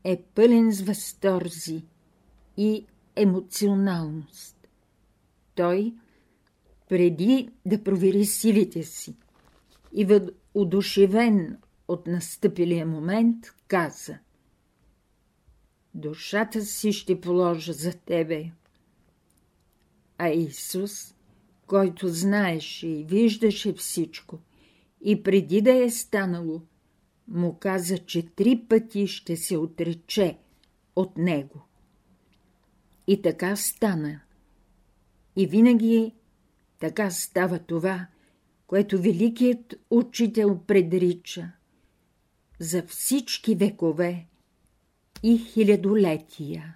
е 0.05 0.21
пълен 0.35 0.71
с 0.71 0.81
възторзи 0.81 1.83
и 2.57 2.85
емоционалност. 3.15 4.67
Той, 5.55 5.93
преди 6.89 7.49
да 7.65 7.83
провери 7.83 8.25
силите 8.25 8.83
си 8.83 9.15
и 9.93 10.19
удушевен 10.53 11.57
от 11.87 12.07
настъпилия 12.07 12.85
момент, 12.85 13.45
каза 13.67 14.17
Душата 15.93 16.61
си 16.61 16.93
ще 16.93 17.21
положа 17.21 17.73
за 17.73 17.93
тебе. 17.93 18.51
А 20.17 20.29
Исус, 20.29 21.15
който 21.67 22.07
знаеше 22.07 22.87
и 22.87 23.03
виждаше 23.03 23.73
всичко, 23.73 24.39
и 25.01 25.23
преди 25.23 25.61
да 25.61 25.83
е 25.83 25.89
станало, 25.89 26.61
му 27.27 27.57
каза, 27.59 27.97
че 27.97 28.25
три 28.35 28.65
пъти 28.69 29.07
ще 29.07 29.37
се 29.37 29.57
отрече 29.57 30.37
от 30.95 31.17
него. 31.17 31.61
И 33.07 33.21
така 33.21 33.55
стана. 33.55 34.19
И 35.35 35.47
винаги 35.47 36.13
така 36.79 37.11
става 37.11 37.59
това, 37.59 38.07
което 38.67 39.01
великият 39.01 39.75
учител 39.89 40.59
предрича 40.67 41.51
за 42.59 42.83
всички 42.87 43.55
векове 43.55 44.25
и 45.23 45.37
хилядолетия. 45.37 46.75